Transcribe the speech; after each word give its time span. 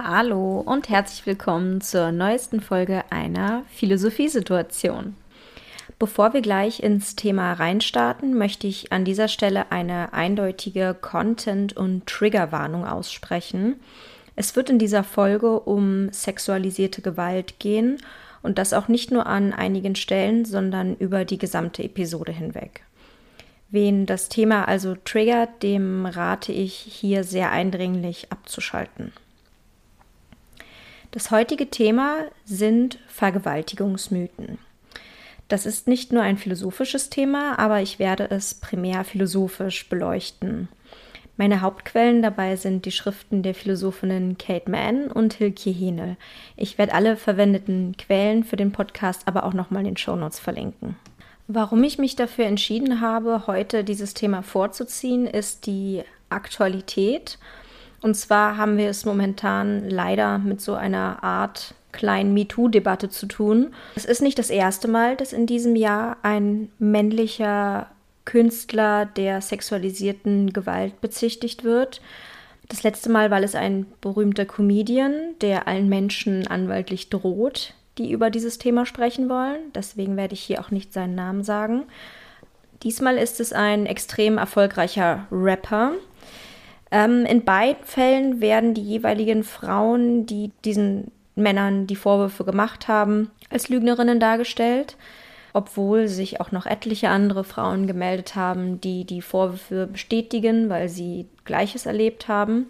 Hallo 0.00 0.60
und 0.60 0.88
herzlich 0.88 1.26
willkommen 1.26 1.80
zur 1.80 2.12
neuesten 2.12 2.60
Folge 2.60 3.02
einer 3.10 3.64
Philosophiesituation. 3.74 5.16
Bevor 5.98 6.32
wir 6.34 6.40
gleich 6.40 6.80
ins 6.84 7.16
Thema 7.16 7.54
reinstarten, 7.54 8.38
möchte 8.38 8.68
ich 8.68 8.92
an 8.92 9.04
dieser 9.04 9.26
Stelle 9.26 9.72
eine 9.72 10.12
eindeutige 10.12 10.94
Content- 11.00 11.76
und 11.76 12.06
Triggerwarnung 12.06 12.86
aussprechen. 12.86 13.74
Es 14.36 14.54
wird 14.54 14.70
in 14.70 14.78
dieser 14.78 15.02
Folge 15.02 15.58
um 15.58 16.12
sexualisierte 16.12 17.02
Gewalt 17.02 17.58
gehen 17.58 17.98
und 18.40 18.58
das 18.58 18.74
auch 18.74 18.86
nicht 18.86 19.10
nur 19.10 19.26
an 19.26 19.52
einigen 19.52 19.96
Stellen, 19.96 20.44
sondern 20.44 20.94
über 20.94 21.24
die 21.24 21.38
gesamte 21.38 21.82
Episode 21.82 22.30
hinweg. 22.30 22.84
Wen 23.70 24.06
das 24.06 24.28
Thema 24.28 24.68
also 24.68 24.94
triggert, 25.04 25.64
dem 25.64 26.06
rate 26.06 26.52
ich 26.52 26.76
hier 26.76 27.24
sehr 27.24 27.50
eindringlich 27.50 28.30
abzuschalten. 28.30 29.12
Das 31.10 31.30
heutige 31.30 31.70
Thema 31.70 32.24
sind 32.44 32.98
Vergewaltigungsmythen. 33.08 34.58
Das 35.48 35.64
ist 35.64 35.88
nicht 35.88 36.12
nur 36.12 36.22
ein 36.22 36.36
philosophisches 36.36 37.08
Thema, 37.08 37.58
aber 37.58 37.80
ich 37.80 37.98
werde 37.98 38.30
es 38.30 38.52
primär 38.52 39.04
philosophisch 39.04 39.88
beleuchten. 39.88 40.68
Meine 41.38 41.62
Hauptquellen 41.62 42.20
dabei 42.20 42.56
sind 42.56 42.84
die 42.84 42.90
Schriften 42.90 43.42
der 43.42 43.54
Philosophinnen 43.54 44.36
Kate 44.36 44.70
Mann 44.70 45.10
und 45.10 45.32
Hilke 45.32 45.70
Henel. 45.70 46.16
Ich 46.56 46.76
werde 46.76 46.92
alle 46.92 47.16
verwendeten 47.16 47.96
Quellen 47.96 48.44
für 48.44 48.56
den 48.56 48.72
Podcast 48.72 49.22
aber 49.26 49.44
auch 49.44 49.54
nochmal 49.54 49.82
in 49.82 49.92
den 49.92 49.96
Shownotes 49.96 50.38
verlinken. 50.38 50.96
Warum 51.46 51.82
ich 51.84 51.96
mich 51.96 52.16
dafür 52.16 52.44
entschieden 52.44 53.00
habe, 53.00 53.46
heute 53.46 53.82
dieses 53.82 54.12
Thema 54.12 54.42
vorzuziehen, 54.42 55.26
ist 55.26 55.64
die 55.64 56.02
Aktualität 56.28 57.38
und 58.00 58.14
zwar 58.14 58.56
haben 58.56 58.76
wir 58.76 58.88
es 58.88 59.04
momentan 59.04 59.88
leider 59.88 60.38
mit 60.38 60.60
so 60.60 60.74
einer 60.74 61.22
Art 61.22 61.74
kleinen 61.92 62.34
MeToo-Debatte 62.34 63.08
zu 63.08 63.26
tun. 63.26 63.74
Es 63.96 64.04
ist 64.04 64.22
nicht 64.22 64.38
das 64.38 64.50
erste 64.50 64.88
Mal, 64.88 65.16
dass 65.16 65.32
in 65.32 65.46
diesem 65.46 65.74
Jahr 65.74 66.18
ein 66.22 66.70
männlicher 66.78 67.88
Künstler 68.24 69.06
der 69.06 69.40
sexualisierten 69.40 70.52
Gewalt 70.52 71.00
bezichtigt 71.00 71.64
wird. 71.64 72.00
Das 72.68 72.82
letzte 72.82 73.10
Mal 73.10 73.30
war 73.30 73.42
es 73.42 73.54
ein 73.54 73.86
berühmter 74.02 74.44
Comedian, 74.44 75.34
der 75.40 75.66
allen 75.66 75.88
Menschen 75.88 76.46
anwaltlich 76.46 77.08
droht, 77.08 77.72
die 77.96 78.12
über 78.12 78.28
dieses 78.28 78.58
Thema 78.58 78.84
sprechen 78.84 79.30
wollen. 79.30 79.72
Deswegen 79.74 80.16
werde 80.16 80.34
ich 80.34 80.40
hier 80.40 80.60
auch 80.60 80.70
nicht 80.70 80.92
seinen 80.92 81.14
Namen 81.14 81.42
sagen. 81.42 81.84
Diesmal 82.82 83.16
ist 83.16 83.40
es 83.40 83.52
ein 83.52 83.86
extrem 83.86 84.38
erfolgreicher 84.38 85.26
Rapper, 85.32 85.92
ähm, 86.90 87.24
in 87.26 87.44
beiden 87.44 87.84
Fällen 87.84 88.40
werden 88.40 88.74
die 88.74 88.82
jeweiligen 88.82 89.44
Frauen, 89.44 90.26
die 90.26 90.52
diesen 90.64 91.10
Männern 91.34 91.86
die 91.86 91.96
Vorwürfe 91.96 92.44
gemacht 92.44 92.88
haben, 92.88 93.30
als 93.50 93.68
Lügnerinnen 93.68 94.20
dargestellt, 94.20 94.96
obwohl 95.52 96.08
sich 96.08 96.40
auch 96.40 96.52
noch 96.52 96.66
etliche 96.66 97.08
andere 97.08 97.44
Frauen 97.44 97.86
gemeldet 97.86 98.34
haben, 98.34 98.80
die 98.80 99.04
die 99.04 99.22
Vorwürfe 99.22 99.86
bestätigen, 99.86 100.68
weil 100.68 100.88
sie 100.88 101.26
Gleiches 101.44 101.86
erlebt 101.86 102.28
haben. 102.28 102.66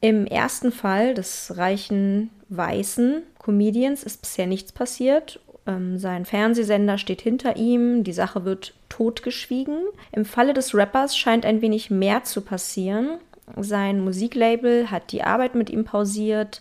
Im 0.00 0.26
ersten 0.26 0.72
Fall 0.72 1.14
des 1.14 1.56
reichen 1.56 2.30
weißen 2.48 3.22
Comedians 3.38 4.02
ist 4.02 4.22
bisher 4.22 4.46
nichts 4.46 4.72
passiert. 4.72 5.40
Ähm, 5.66 5.98
sein 5.98 6.24
Fernsehsender 6.24 6.98
steht 6.98 7.22
hinter 7.22 7.56
ihm, 7.56 8.04
die 8.04 8.12
Sache 8.12 8.44
wird 8.44 8.74
totgeschwiegen. 8.88 9.78
Im 10.12 10.24
Falle 10.24 10.54
des 10.54 10.74
Rappers 10.74 11.16
scheint 11.16 11.44
ein 11.44 11.60
wenig 11.60 11.90
mehr 11.90 12.24
zu 12.24 12.42
passieren. 12.42 13.18
Sein 13.56 14.00
Musiklabel 14.00 14.90
hat 14.90 15.12
die 15.12 15.22
Arbeit 15.22 15.54
mit 15.54 15.70
ihm 15.70 15.84
pausiert 15.84 16.60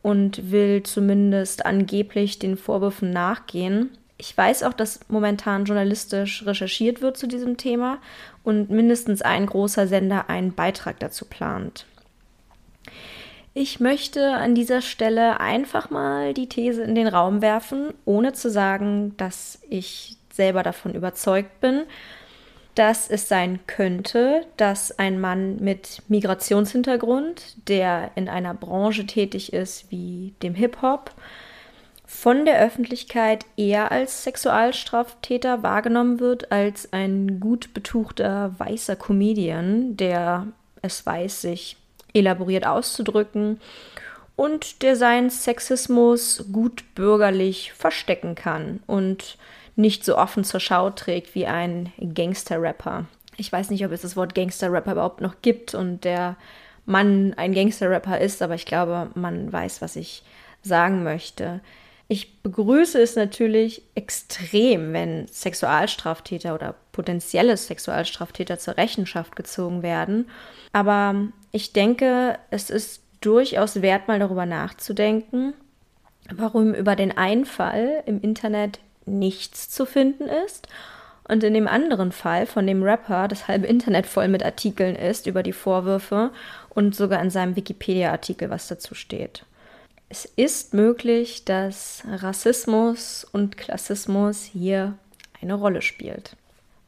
und 0.00 0.50
will 0.50 0.82
zumindest 0.82 1.66
angeblich 1.66 2.38
den 2.38 2.56
Vorwürfen 2.56 3.10
nachgehen. 3.10 3.90
Ich 4.18 4.36
weiß 4.36 4.62
auch, 4.62 4.72
dass 4.72 5.00
momentan 5.08 5.64
journalistisch 5.64 6.46
recherchiert 6.46 7.02
wird 7.02 7.16
zu 7.16 7.26
diesem 7.26 7.56
Thema 7.56 7.98
und 8.44 8.70
mindestens 8.70 9.20
ein 9.22 9.46
großer 9.46 9.86
Sender 9.86 10.28
einen 10.28 10.54
Beitrag 10.54 10.98
dazu 11.00 11.24
plant. 11.24 11.86
Ich 13.54 13.80
möchte 13.80 14.32
an 14.32 14.54
dieser 14.54 14.80
Stelle 14.80 15.38
einfach 15.40 15.90
mal 15.90 16.32
die 16.32 16.48
These 16.48 16.82
in 16.82 16.94
den 16.94 17.06
Raum 17.06 17.42
werfen, 17.42 17.92
ohne 18.04 18.32
zu 18.32 18.50
sagen, 18.50 19.14
dass 19.18 19.60
ich 19.68 20.16
selber 20.32 20.62
davon 20.62 20.94
überzeugt 20.94 21.60
bin, 21.60 21.82
dass 22.74 23.10
es 23.10 23.28
sein 23.28 23.60
könnte, 23.66 24.46
dass 24.56 24.98
ein 24.98 25.20
Mann 25.20 25.56
mit 25.56 26.02
Migrationshintergrund, 26.08 27.68
der 27.68 28.10
in 28.14 28.28
einer 28.28 28.54
Branche 28.54 29.06
tätig 29.06 29.52
ist 29.52 29.90
wie 29.90 30.34
dem 30.42 30.54
Hip-Hop, 30.54 31.10
von 32.06 32.44
der 32.44 32.60
Öffentlichkeit 32.60 33.46
eher 33.56 33.90
als 33.90 34.22
Sexualstraftäter 34.24 35.62
wahrgenommen 35.62 36.20
wird 36.20 36.52
als 36.52 36.92
ein 36.92 37.40
gut 37.40 37.72
betuchter 37.72 38.54
weißer 38.58 38.96
Comedian, 38.96 39.96
der 39.96 40.46
es 40.82 41.04
weiß, 41.04 41.40
sich 41.40 41.76
elaboriert 42.12 42.66
auszudrücken 42.66 43.60
und 44.36 44.82
der 44.82 44.96
seinen 44.96 45.30
Sexismus 45.30 46.44
gut 46.52 46.94
bürgerlich 46.94 47.72
verstecken 47.72 48.34
kann 48.34 48.82
und 48.86 49.38
nicht 49.76 50.04
so 50.04 50.16
offen 50.16 50.44
zur 50.44 50.60
Schau 50.60 50.90
trägt 50.90 51.34
wie 51.34 51.46
ein 51.46 51.92
Gangster-Rapper. 51.98 53.06
Ich 53.36 53.50
weiß 53.50 53.70
nicht, 53.70 53.84
ob 53.84 53.92
es 53.92 54.02
das 54.02 54.16
Wort 54.16 54.34
Gangster-Rapper 54.34 54.92
überhaupt 54.92 55.20
noch 55.20 55.36
gibt 55.42 55.74
und 55.74 56.04
der 56.04 56.36
Mann 56.84 57.34
ein 57.36 57.54
Gangster-Rapper 57.54 58.18
ist, 58.18 58.42
aber 58.42 58.54
ich 58.54 58.66
glaube, 58.66 59.10
man 59.14 59.52
weiß, 59.52 59.80
was 59.80 59.96
ich 59.96 60.22
sagen 60.62 61.02
möchte. 61.02 61.60
Ich 62.08 62.42
begrüße 62.42 63.00
es 63.00 63.16
natürlich 63.16 63.82
extrem, 63.94 64.92
wenn 64.92 65.26
Sexualstraftäter 65.28 66.54
oder 66.54 66.74
potenzielle 66.92 67.56
Sexualstraftäter 67.56 68.58
zur 68.58 68.76
Rechenschaft 68.76 69.34
gezogen 69.34 69.82
werden. 69.82 70.28
Aber 70.72 71.14
ich 71.52 71.72
denke, 71.72 72.38
es 72.50 72.68
ist 72.68 73.02
durchaus 73.22 73.80
wert, 73.80 74.08
mal 74.08 74.18
darüber 74.18 74.44
nachzudenken, 74.44 75.54
warum 76.30 76.74
über 76.74 76.96
den 76.96 77.16
einen 77.16 77.46
Fall 77.46 78.02
im 78.04 78.20
Internet 78.20 78.78
nichts 79.06 79.70
zu 79.70 79.86
finden 79.86 80.24
ist. 80.46 80.68
Und 81.28 81.44
in 81.44 81.54
dem 81.54 81.68
anderen 81.68 82.12
Fall 82.12 82.46
von 82.46 82.66
dem 82.66 82.82
Rapper 82.82 83.28
das 83.28 83.48
halbe 83.48 83.66
Internet 83.66 84.06
voll 84.06 84.28
mit 84.28 84.44
Artikeln 84.44 84.96
ist 84.96 85.26
über 85.26 85.42
die 85.42 85.52
Vorwürfe 85.52 86.30
und 86.70 86.94
sogar 86.94 87.22
in 87.22 87.30
seinem 87.30 87.56
Wikipedia-Artikel 87.56 88.50
was 88.50 88.68
dazu 88.68 88.94
steht. 88.94 89.44
Es 90.08 90.26
ist 90.26 90.74
möglich, 90.74 91.44
dass 91.44 92.02
Rassismus 92.06 93.26
und 93.32 93.56
Klassismus 93.56 94.42
hier 94.42 94.94
eine 95.40 95.54
Rolle 95.54 95.80
spielt. 95.80 96.36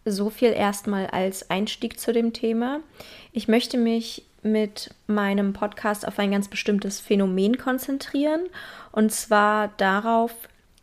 So 0.05 0.29
viel 0.29 0.53
erstmal 0.53 1.07
als 1.07 1.49
Einstieg 1.49 1.99
zu 1.99 2.13
dem 2.13 2.35
Thema. 2.35 2.81
Ich 3.33 3.49
möchte 3.49 3.79
mich 3.79 4.25
mit 4.43 4.91
meinem 5.07 5.55
Podcast 5.55 6.07
auf 6.07 6.19
ein 6.19 6.33
ganz 6.33 6.49
bestimmtes 6.49 7.01
Phänomen 7.01 7.57
konzentrieren 7.57 8.43
und 8.93 9.11
zwar 9.11 9.69
darauf, 9.79 10.33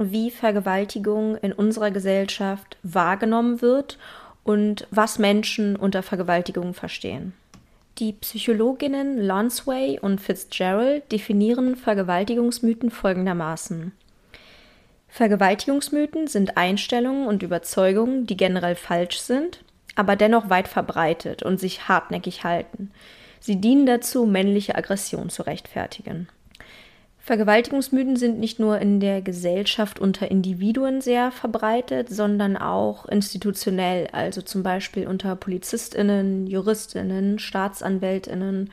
wie 0.09 0.31
Vergewaltigung 0.31 1.35
in 1.38 1.53
unserer 1.53 1.91
Gesellschaft 1.91 2.78
wahrgenommen 2.81 3.62
wird 3.62 4.00
und 4.44 4.88
was 4.89 5.19
Menschen 5.19 5.75
unter 5.75 6.01
Vergewaltigung 6.01 6.73
verstehen. 6.73 7.34
Die 8.00 8.13
Psychologinnen 8.13 9.22
Lonsway 9.22 10.00
und 10.00 10.22
Fitzgerald 10.22 11.12
definieren 11.12 11.75
Vergewaltigungsmythen 11.75 12.89
folgendermaßen. 12.89 13.91
Vergewaltigungsmythen 15.09 16.28
sind 16.28 16.57
Einstellungen 16.57 17.28
und 17.28 17.44
Überzeugungen, 17.44 18.25
die 18.25 18.38
generell 18.38 18.75
falsch 18.75 19.19
sind, 19.19 19.63
aber 19.95 20.16
dennoch 20.16 20.50
weit 20.50 20.69
verbreitet 20.69 21.44
und 21.44 21.59
sich 21.59 21.89
hartnäckig 21.89 22.44
halten. 22.45 22.91
Sie 23.41 23.57
dienen 23.57 23.85
dazu, 23.85 24.25
männliche 24.25 24.75
Aggression 24.75 25.29
zu 25.29 25.44
rechtfertigen. 25.44 26.29
Vergewaltigungsmythen 27.23 28.15
sind 28.15 28.39
nicht 28.39 28.59
nur 28.59 28.79
in 28.79 29.00
der 29.00 29.21
Gesellschaft 29.21 30.00
unter 30.00 30.31
Individuen 30.31 31.01
sehr 31.01 31.31
verbreitet, 31.31 32.09
sondern 32.09 32.57
auch 32.57 33.06
institutionell, 33.06 34.07
also 34.12 34.41
zum 34.41 34.63
Beispiel 34.63 35.07
unter 35.07 35.35
Polizistinnen, 35.35 36.47
Juristinnen, 36.47 37.38
Staatsanwältinnen. 37.38 38.71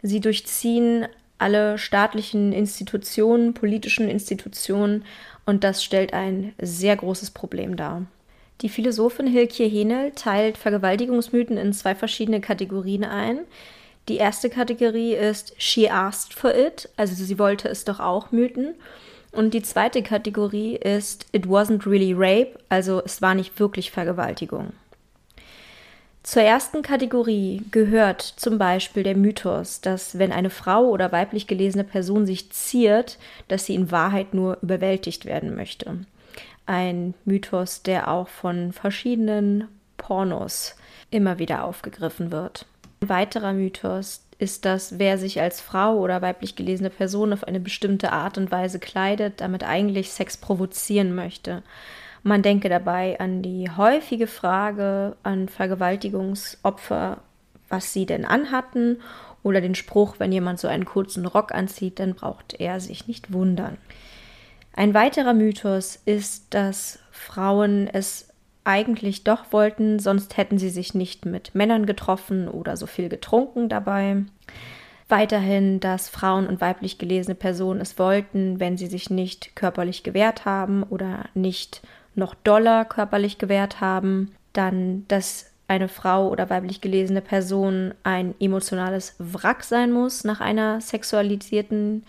Sie 0.00 0.20
durchziehen 0.20 1.06
alle 1.38 1.76
staatlichen 1.76 2.52
Institutionen, 2.52 3.52
politischen 3.52 4.08
Institutionen 4.08 5.04
und 5.44 5.64
das 5.64 5.82
stellt 5.82 6.14
ein 6.14 6.54
sehr 6.60 6.94
großes 6.94 7.32
Problem 7.32 7.74
dar. 7.74 8.06
Die 8.60 8.68
Philosophin 8.68 9.26
Hilkje 9.26 9.66
Henel 9.66 10.12
teilt 10.12 10.56
Vergewaltigungsmythen 10.56 11.56
in 11.56 11.72
zwei 11.72 11.96
verschiedene 11.96 12.40
Kategorien 12.40 13.02
ein. 13.02 13.40
Die 14.08 14.16
erste 14.16 14.50
Kategorie 14.50 15.14
ist 15.14 15.54
She 15.58 15.88
asked 15.88 16.34
for 16.34 16.54
it, 16.54 16.88
also 16.96 17.14
sie 17.14 17.38
wollte 17.38 17.68
es 17.68 17.84
doch 17.84 18.00
auch 18.00 18.32
mythen. 18.32 18.74
Und 19.30 19.54
die 19.54 19.62
zweite 19.62 20.02
Kategorie 20.02 20.76
ist 20.76 21.26
It 21.32 21.46
wasn't 21.46 21.86
really 21.86 22.12
rape, 22.12 22.58
also 22.68 23.00
es 23.04 23.22
war 23.22 23.34
nicht 23.34 23.58
wirklich 23.58 23.90
Vergewaltigung. 23.90 24.72
Zur 26.22 26.42
ersten 26.42 26.82
Kategorie 26.82 27.62
gehört 27.72 28.22
zum 28.22 28.56
Beispiel 28.56 29.02
der 29.02 29.16
Mythos, 29.16 29.80
dass 29.80 30.18
wenn 30.18 30.30
eine 30.30 30.50
Frau 30.50 30.84
oder 30.84 31.10
weiblich 31.10 31.48
gelesene 31.48 31.82
Person 31.82 32.26
sich 32.26 32.52
ziert, 32.52 33.18
dass 33.48 33.66
sie 33.66 33.74
in 33.74 33.90
Wahrheit 33.90 34.32
nur 34.32 34.58
überwältigt 34.62 35.24
werden 35.24 35.56
möchte. 35.56 35.98
Ein 36.64 37.14
Mythos, 37.24 37.82
der 37.82 38.08
auch 38.08 38.28
von 38.28 38.72
verschiedenen 38.72 39.66
Pornos 39.96 40.76
immer 41.10 41.38
wieder 41.38 41.64
aufgegriffen 41.64 42.30
wird. 42.30 42.66
Ein 43.02 43.08
weiterer 43.08 43.52
Mythos 43.52 44.24
ist, 44.38 44.64
dass 44.64 45.00
wer 45.00 45.18
sich 45.18 45.40
als 45.40 45.60
Frau 45.60 45.96
oder 45.98 46.22
weiblich 46.22 46.54
gelesene 46.54 46.88
Person 46.88 47.32
auf 47.32 47.42
eine 47.42 47.58
bestimmte 47.58 48.12
Art 48.12 48.38
und 48.38 48.52
Weise 48.52 48.78
kleidet, 48.78 49.40
damit 49.40 49.64
eigentlich 49.64 50.12
Sex 50.12 50.36
provozieren 50.36 51.12
möchte. 51.12 51.64
Man 52.22 52.42
denke 52.42 52.68
dabei 52.68 53.18
an 53.18 53.42
die 53.42 53.68
häufige 53.68 54.28
Frage 54.28 55.16
an 55.24 55.48
Vergewaltigungsopfer, 55.48 57.18
was 57.68 57.92
sie 57.92 58.06
denn 58.06 58.24
anhatten, 58.24 59.00
oder 59.42 59.60
den 59.60 59.74
Spruch, 59.74 60.20
wenn 60.20 60.30
jemand 60.30 60.60
so 60.60 60.68
einen 60.68 60.84
kurzen 60.84 61.26
Rock 61.26 61.52
anzieht, 61.52 61.98
dann 61.98 62.14
braucht 62.14 62.60
er 62.60 62.78
sich 62.78 63.08
nicht 63.08 63.32
wundern. 63.32 63.78
Ein 64.74 64.94
weiterer 64.94 65.34
Mythos 65.34 65.98
ist, 66.04 66.54
dass 66.54 67.00
Frauen 67.10 67.88
es 67.88 68.31
eigentlich 68.64 69.24
doch 69.24 69.52
wollten, 69.52 69.98
sonst 69.98 70.36
hätten 70.36 70.58
sie 70.58 70.70
sich 70.70 70.94
nicht 70.94 71.26
mit 71.26 71.54
Männern 71.54 71.86
getroffen 71.86 72.48
oder 72.48 72.76
so 72.76 72.86
viel 72.86 73.08
getrunken 73.08 73.68
dabei. 73.68 74.24
Weiterhin, 75.08 75.80
dass 75.80 76.08
Frauen 76.08 76.46
und 76.46 76.60
weiblich 76.60 76.98
gelesene 76.98 77.34
Personen 77.34 77.80
es 77.80 77.98
wollten, 77.98 78.60
wenn 78.60 78.76
sie 78.76 78.86
sich 78.86 79.10
nicht 79.10 79.54
körperlich 79.56 80.02
gewehrt 80.02 80.44
haben 80.44 80.84
oder 80.84 81.26
nicht 81.34 81.82
noch 82.14 82.34
doller 82.34 82.84
körperlich 82.84 83.38
gewehrt 83.38 83.80
haben. 83.80 84.32
Dann, 84.52 85.04
dass 85.08 85.50
eine 85.68 85.88
Frau 85.88 86.28
oder 86.28 86.50
weiblich 86.50 86.80
gelesene 86.80 87.20
Person 87.20 87.94
ein 88.04 88.34
emotionales 88.40 89.16
Wrack 89.18 89.64
sein 89.64 89.92
muss 89.92 90.24
nach 90.24 90.40
einer 90.40 90.80
sexualisierten 90.80 92.04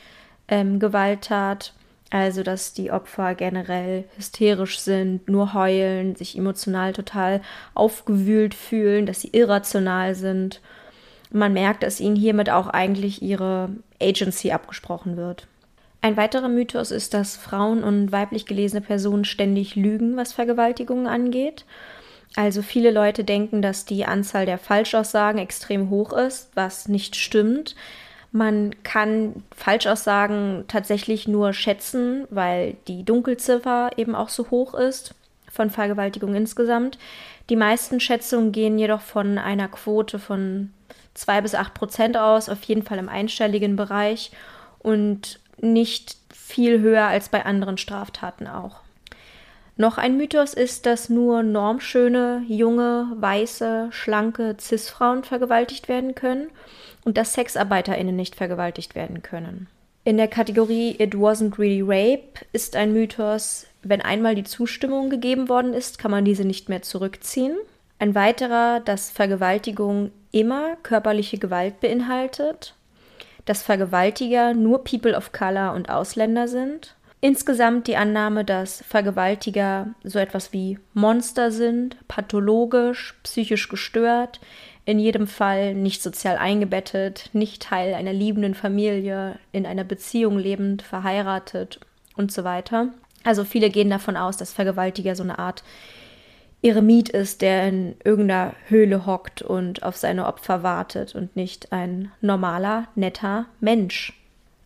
ähm, 0.48 0.80
Gewalttat. 0.80 1.74
Also, 2.14 2.44
dass 2.44 2.74
die 2.74 2.92
Opfer 2.92 3.34
generell 3.34 4.04
hysterisch 4.18 4.78
sind, 4.78 5.28
nur 5.28 5.56
heulen, 5.56 6.16
sich 6.16 6.38
emotional 6.38 6.94
total 6.94 7.42
aufgewühlt 7.74 8.54
fühlen, 8.54 9.08
dass 9.08 9.22
sie 9.22 9.30
irrational 9.30 10.14
sind. 10.14 10.62
Man 11.32 11.54
merkt, 11.54 11.82
dass 11.82 12.00
ihnen 12.00 12.16
hiermit 12.16 12.52
auch 12.52 12.68
eigentlich 12.68 13.24
ihre 13.24 13.72
Agency 14.00 14.52
abgesprochen 14.52 15.18
wird. 15.18 15.48
Ein 16.02 16.16
weiterer 16.16 16.50
Mythos 16.50 16.92
ist, 16.92 17.16
dass 17.16 17.36
Frauen 17.36 17.84
und 17.84 18.12
weiblich 18.12 18.46
gelesene 18.46 18.82
Personen 18.82 19.26
ständig 19.26 19.76
lügen, 19.76 20.16
was 20.16 20.34
Vergewaltigungen 20.34 21.08
angeht. 21.08 21.66
Also 22.36 22.62
viele 22.62 22.92
Leute 22.92 23.24
denken, 23.24 23.64
dass 23.64 23.86
die 23.86 24.06
Anzahl 24.06 24.46
der 24.46 24.60
Falschaussagen 24.60 25.42
extrem 25.42 25.90
hoch 25.90 26.14
ist, 26.14 26.52
was 26.54 26.88
nicht 26.88 27.16
stimmt. 27.16 27.74
Man 28.36 28.74
kann 28.82 29.44
Falschaussagen 29.56 30.66
tatsächlich 30.68 31.28
nur 31.28 31.54
schätzen, 31.54 32.26
weil 32.32 32.76
die 32.88 33.04
Dunkelziffer 33.06 33.92
eben 33.96 34.16
auch 34.16 34.30
so 34.30 34.50
hoch 34.50 34.74
ist 34.74 35.14
von 35.52 35.70
Vergewaltigung 35.70 36.34
insgesamt. 36.34 36.98
Die 37.52 37.56
meisten 37.56 38.00
Schätzungen 38.00 38.52
gehen 38.52 38.80
jedoch 38.80 39.02
von 39.02 39.38
einer 39.38 39.68
Quote 39.68 40.18
von 40.18 40.74
zwei 41.14 41.42
bis 41.42 41.54
acht 41.54 41.76
Prozent 41.76 42.18
aus, 42.18 42.50
auf 42.50 42.64
jeden 42.64 42.82
Fall 42.82 42.98
im 42.98 43.08
einstelligen 43.08 43.76
Bereich 43.76 44.32
und 44.80 45.40
nicht 45.62 46.18
viel 46.34 46.80
höher 46.80 47.06
als 47.06 47.30
bei 47.30 47.46
anderen 47.46 47.78
Straftaten 47.78 48.48
auch. 48.48 48.83
Noch 49.76 49.98
ein 49.98 50.18
Mythos 50.18 50.54
ist, 50.54 50.86
dass 50.86 51.10
nur 51.10 51.42
normschöne, 51.42 52.44
junge, 52.48 53.12
weiße, 53.16 53.88
schlanke 53.92 54.56
Cis-Frauen 54.60 55.24
vergewaltigt 55.24 55.88
werden 55.88 56.14
können 56.14 56.50
und 57.04 57.18
dass 57.18 57.34
SexarbeiterInnen 57.34 58.16
nicht 58.16 58.36
vergewaltigt 58.36 58.94
werden 58.94 59.24
können. 59.24 59.68
In 60.04 60.18
der 60.18 60.28
Kategorie 60.28 60.96
It 61.00 61.16
wasn't 61.16 61.58
really 61.58 61.82
rape 61.82 62.46
ist 62.52 62.76
ein 62.76 62.94
Mythos, 62.94 63.68
wenn 63.84 64.02
einmal 64.02 64.36
die 64.36 64.44
Zustimmung 64.44 65.10
gegeben 65.10 65.50
worden 65.50 65.74
ist, 65.74 65.98
kann 65.98 66.12
man 66.12 66.26
diese 66.26 66.46
nicht 66.46 66.70
mehr 66.70 66.82
zurückziehen. 66.82 67.58
Ein 68.00 68.16
weiterer, 68.16 68.80
dass 68.80 69.10
Vergewaltigung 69.10 70.12
immer 70.32 70.76
körperliche 70.84 71.38
Gewalt 71.38 71.80
beinhaltet, 71.80 72.76
dass 73.46 73.64
Vergewaltiger 73.64 74.54
nur 74.54 74.84
People 74.84 75.16
of 75.16 75.32
Color 75.32 75.74
und 75.74 75.90
Ausländer 75.90 76.48
sind. 76.48 76.96
Insgesamt 77.24 77.88
die 77.88 77.96
Annahme, 77.96 78.44
dass 78.44 78.84
Vergewaltiger 78.86 79.96
so 80.04 80.20
etwas 80.20 80.52
wie 80.52 80.78
Monster 80.94 81.54
sind, 81.54 81.96
pathologisch, 82.10 83.18
psychisch 83.24 83.70
gestört, 83.70 84.42
in 84.84 85.00
jedem 85.00 85.28
Fall 85.28 85.74
nicht 85.74 86.04
sozial 86.04 86.36
eingebettet, 86.36 87.30
nicht 87.32 87.62
Teil 87.64 87.94
einer 87.94 88.12
liebenden 88.12 88.56
Familie, 88.56 89.40
in 89.54 89.66
einer 89.66 89.86
Beziehung 89.86 90.38
lebend, 90.38 90.82
verheiratet 90.82 91.80
und 92.18 92.34
so 92.34 92.44
weiter. 92.44 92.90
Also 93.24 93.46
viele 93.46 93.70
gehen 93.70 93.90
davon 93.90 94.18
aus, 94.18 94.36
dass 94.36 94.52
Vergewaltiger 94.52 95.16
so 95.16 95.24
eine 95.24 95.40
Art 95.40 95.64
Eremit 96.62 97.08
ist, 97.08 97.42
der 97.42 97.70
in 97.70 97.96
irgendeiner 98.04 98.54
Höhle 98.68 99.06
hockt 99.06 99.42
und 99.42 99.82
auf 99.82 99.96
seine 99.96 100.26
Opfer 100.26 100.62
wartet 100.62 101.16
und 101.16 101.38
nicht 101.38 101.72
ein 101.72 102.12
normaler, 102.20 102.90
netter 102.96 103.46
Mensch. 103.62 104.12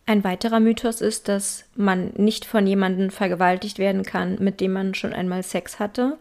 Ein 0.08 0.24
weiterer 0.24 0.58
Mythos 0.58 1.02
ist, 1.02 1.28
dass 1.28 1.66
man 1.76 2.12
nicht 2.16 2.46
von 2.46 2.66
jemandem 2.66 3.10
vergewaltigt 3.10 3.78
werden 3.78 4.04
kann, 4.04 4.38
mit 4.40 4.58
dem 4.60 4.72
man 4.72 4.94
schon 4.94 5.12
einmal 5.12 5.42
Sex 5.42 5.78
hatte 5.78 6.16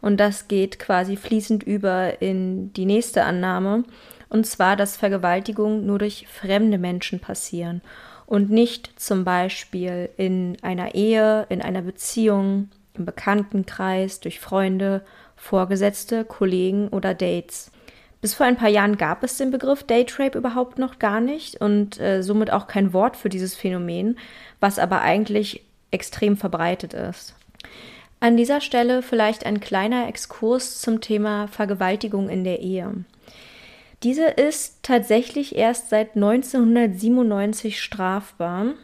und 0.00 0.18
das 0.18 0.46
geht 0.46 0.78
quasi 0.78 1.16
fließend 1.16 1.64
über 1.64 2.22
in 2.22 2.72
die 2.74 2.86
nächste 2.86 3.24
Annahme. 3.24 3.82
Und 4.28 4.46
zwar, 4.46 4.76
dass 4.76 4.96
Vergewaltigungen 4.96 5.84
nur 5.84 5.98
durch 5.98 6.28
fremde 6.28 6.78
Menschen 6.78 7.18
passieren 7.18 7.82
und 8.26 8.48
nicht 8.48 9.00
zum 9.00 9.24
Beispiel 9.24 10.08
in 10.16 10.56
einer 10.62 10.94
Ehe, 10.94 11.46
in 11.48 11.60
einer 11.60 11.82
Beziehung, 11.82 12.68
im 12.94 13.04
Bekanntenkreis, 13.04 14.20
durch 14.20 14.38
Freunde, 14.38 15.04
Vorgesetzte, 15.34 16.24
Kollegen 16.24 16.86
oder 16.86 17.12
Dates. 17.12 17.72
Bis 18.20 18.34
vor 18.34 18.46
ein 18.46 18.56
paar 18.56 18.68
Jahren 18.68 18.96
gab 18.96 19.22
es 19.22 19.36
den 19.36 19.50
Begriff 19.50 19.84
Date 19.84 20.18
Rape 20.18 20.38
überhaupt 20.38 20.78
noch 20.78 20.98
gar 20.98 21.20
nicht 21.20 21.60
und 21.60 22.00
äh, 22.00 22.22
somit 22.22 22.52
auch 22.52 22.66
kein 22.66 22.92
Wort 22.92 23.16
für 23.16 23.28
dieses 23.28 23.54
Phänomen, 23.54 24.18
was 24.58 24.78
aber 24.78 25.02
eigentlich 25.02 25.62
extrem 25.90 26.36
verbreitet 26.36 26.94
ist. 26.94 27.34
An 28.18 28.36
dieser 28.36 28.60
Stelle 28.60 29.02
vielleicht 29.02 29.44
ein 29.44 29.60
kleiner 29.60 30.08
Exkurs 30.08 30.80
zum 30.80 31.00
Thema 31.00 31.48
Vergewaltigung 31.48 32.28
in 32.28 32.44
der 32.44 32.60
Ehe. 32.60 33.04
Diese 34.02 34.26
ist 34.26 34.82
tatsächlich 34.82 35.56
erst 35.56 35.90
seit 35.90 36.16
1997 36.16 37.80
strafbar, 37.80 38.74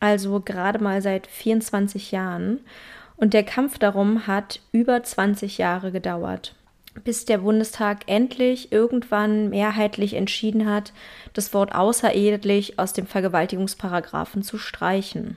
also 0.00 0.40
gerade 0.40 0.82
mal 0.82 1.02
seit 1.02 1.26
24 1.26 2.12
Jahren. 2.12 2.60
Und 3.16 3.34
der 3.34 3.44
Kampf 3.44 3.78
darum 3.78 4.26
hat 4.26 4.60
über 4.72 5.02
20 5.02 5.58
Jahre 5.58 5.92
gedauert, 5.92 6.54
bis 7.04 7.24
der 7.24 7.38
Bundestag 7.38 8.02
endlich 8.06 8.72
irgendwann 8.72 9.48
mehrheitlich 9.50 10.14
entschieden 10.14 10.68
hat, 10.68 10.92
das 11.32 11.54
Wort 11.54 11.74
außerehelich 11.74 12.78
aus 12.78 12.92
dem 12.92 13.06
Vergewaltigungsparagraphen 13.06 14.42
zu 14.42 14.58
streichen. 14.58 15.36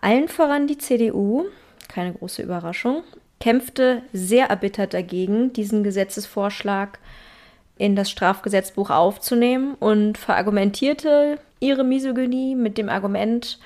Allen 0.00 0.28
voran 0.28 0.66
die 0.66 0.78
CDU, 0.78 1.46
keine 1.88 2.12
große 2.12 2.42
Überraschung, 2.42 3.02
kämpfte 3.40 4.02
sehr 4.12 4.46
erbittert 4.46 4.94
dagegen, 4.94 5.52
diesen 5.52 5.82
Gesetzesvorschlag 5.84 6.98
in 7.76 7.96
das 7.96 8.10
Strafgesetzbuch 8.10 8.90
aufzunehmen 8.90 9.74
und 9.74 10.18
verargumentierte 10.18 11.38
ihre 11.60 11.84
Misogynie 11.84 12.54
mit 12.54 12.78
dem 12.78 12.88
Argument, 12.88 13.58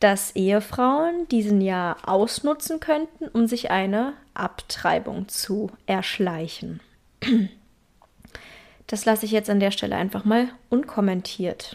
dass 0.00 0.34
Ehefrauen 0.36 1.28
diesen 1.28 1.60
ja 1.60 1.96
ausnutzen 2.04 2.80
könnten, 2.80 3.28
um 3.28 3.46
sich 3.46 3.70
eine 3.70 4.14
Abtreibung 4.34 5.28
zu 5.28 5.70
erschleichen. 5.86 6.80
Das 8.86 9.06
lasse 9.06 9.24
ich 9.24 9.32
jetzt 9.32 9.48
an 9.48 9.60
der 9.60 9.70
Stelle 9.70 9.96
einfach 9.96 10.26
mal 10.26 10.48
unkommentiert. 10.68 11.74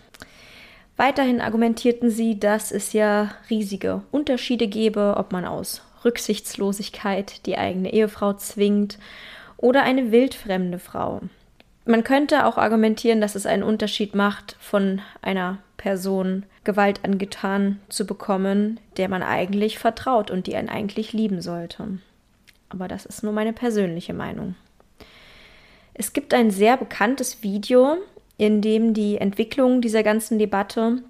Weiterhin 0.96 1.42
argumentierten 1.42 2.12
sie, 2.12 2.40
dass 2.40 2.72
es 2.72 2.94
ja 2.94 3.32
riesige 3.50 4.04
Unterschiede 4.12 4.68
gebe, 4.68 5.16
ob 5.18 5.32
man 5.32 5.44
aus 5.44 5.82
Rücksichtslosigkeit 6.06 7.46
die 7.46 7.58
eigene 7.58 7.92
Ehefrau 7.94 8.34
zwingt 8.34 9.00
oder 9.58 9.84
eine 9.84 10.12
wildfremde 10.12 10.78
Frau. 10.78 11.22
Man 11.86 12.04
könnte 12.04 12.46
auch 12.46 12.58
argumentieren, 12.58 13.22
dass 13.22 13.36
es 13.36 13.46
einen 13.46 13.64
Unterschied 13.64 14.14
macht, 14.14 14.56
von 14.60 15.02
einer 15.22 15.58
Person 15.78 16.46
Gewalt 16.70 17.04
angetan 17.04 17.80
zu 17.90 18.06
bekommen, 18.06 18.80
der 18.98 19.10
man 19.10 19.24
eigentlich 19.24 19.80
vertraut 19.80 20.30
und 20.30 20.46
die 20.46 20.56
einen 20.56 20.70
eigentlich 20.70 21.14
lieben 21.14 21.42
sollte. 21.42 21.98
Aber 22.70 22.88
das 22.88 23.08
ist 23.08 23.24
nur 23.24 23.34
meine 23.34 23.54
persönliche 23.54 24.14
Meinung. 24.14 24.54
Es 25.96 26.14
gibt 26.14 26.32
ein 26.32 26.52
sehr 26.52 26.78
bekanntes 26.78 27.42
Video, 27.42 27.98
in 28.38 28.62
dem 28.62 28.94
die 28.94 29.18
Entwicklung 29.18 29.82
dieser 29.82 30.04
ganzen 30.04 30.38
Debatte 30.38 31.02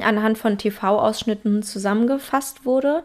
anhand 0.00 0.38
von 0.38 0.58
TV-Ausschnitten 0.58 1.64
zusammengefasst 1.64 2.64
wurde. 2.64 3.02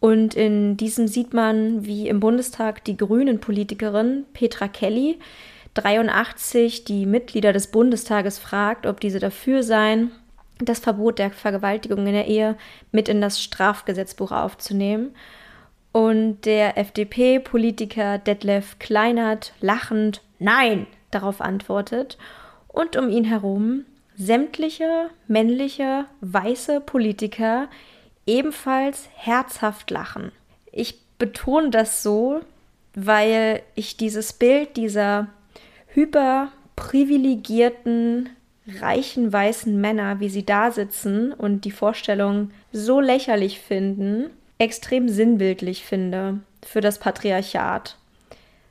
Und 0.00 0.34
in 0.34 0.76
diesem 0.76 1.06
sieht 1.06 1.32
man, 1.32 1.84
wie 1.86 2.08
im 2.08 2.18
Bundestag 2.18 2.82
die 2.84 2.96
Grünen-Politikerin 2.96 4.24
Petra 4.32 4.66
Kelly 4.66 5.20
83 5.74 6.82
die 6.82 7.06
Mitglieder 7.06 7.52
des 7.52 7.68
Bundestages 7.68 8.40
fragt, 8.40 8.86
ob 8.86 8.98
diese 8.98 9.20
dafür 9.20 9.62
seien, 9.62 10.10
das 10.68 10.78
Verbot 10.78 11.18
der 11.18 11.30
Vergewaltigung 11.30 12.06
in 12.06 12.12
der 12.12 12.26
Ehe 12.26 12.56
mit 12.90 13.08
in 13.08 13.20
das 13.20 13.42
Strafgesetzbuch 13.42 14.32
aufzunehmen. 14.32 15.14
Und 15.92 16.46
der 16.46 16.78
FDP-Politiker 16.78 18.18
Detlef 18.18 18.78
Kleinert 18.78 19.52
lachend 19.60 20.22
Nein 20.38 20.86
darauf 21.10 21.40
antwortet 21.40 22.16
und 22.68 22.96
um 22.96 23.10
ihn 23.10 23.24
herum 23.24 23.84
sämtliche 24.16 25.10
männliche 25.28 26.06
weiße 26.20 26.80
Politiker 26.80 27.68
ebenfalls 28.26 29.08
herzhaft 29.14 29.90
lachen. 29.90 30.32
Ich 30.70 31.00
betone 31.18 31.70
das 31.70 32.02
so, 32.02 32.40
weil 32.94 33.62
ich 33.74 33.96
dieses 33.96 34.32
Bild 34.32 34.76
dieser 34.76 35.26
hyperprivilegierten, 35.88 38.30
reichen 38.66 39.32
weißen 39.32 39.80
Männer, 39.80 40.20
wie 40.20 40.28
sie 40.28 40.44
da 40.44 40.70
sitzen 40.70 41.32
und 41.32 41.64
die 41.64 41.70
Vorstellung 41.70 42.50
so 42.72 43.00
lächerlich 43.00 43.60
finden, 43.60 44.30
extrem 44.58 45.08
sinnbildlich 45.08 45.84
finde 45.84 46.40
für 46.64 46.80
das 46.80 46.98
Patriarchat. 46.98 47.96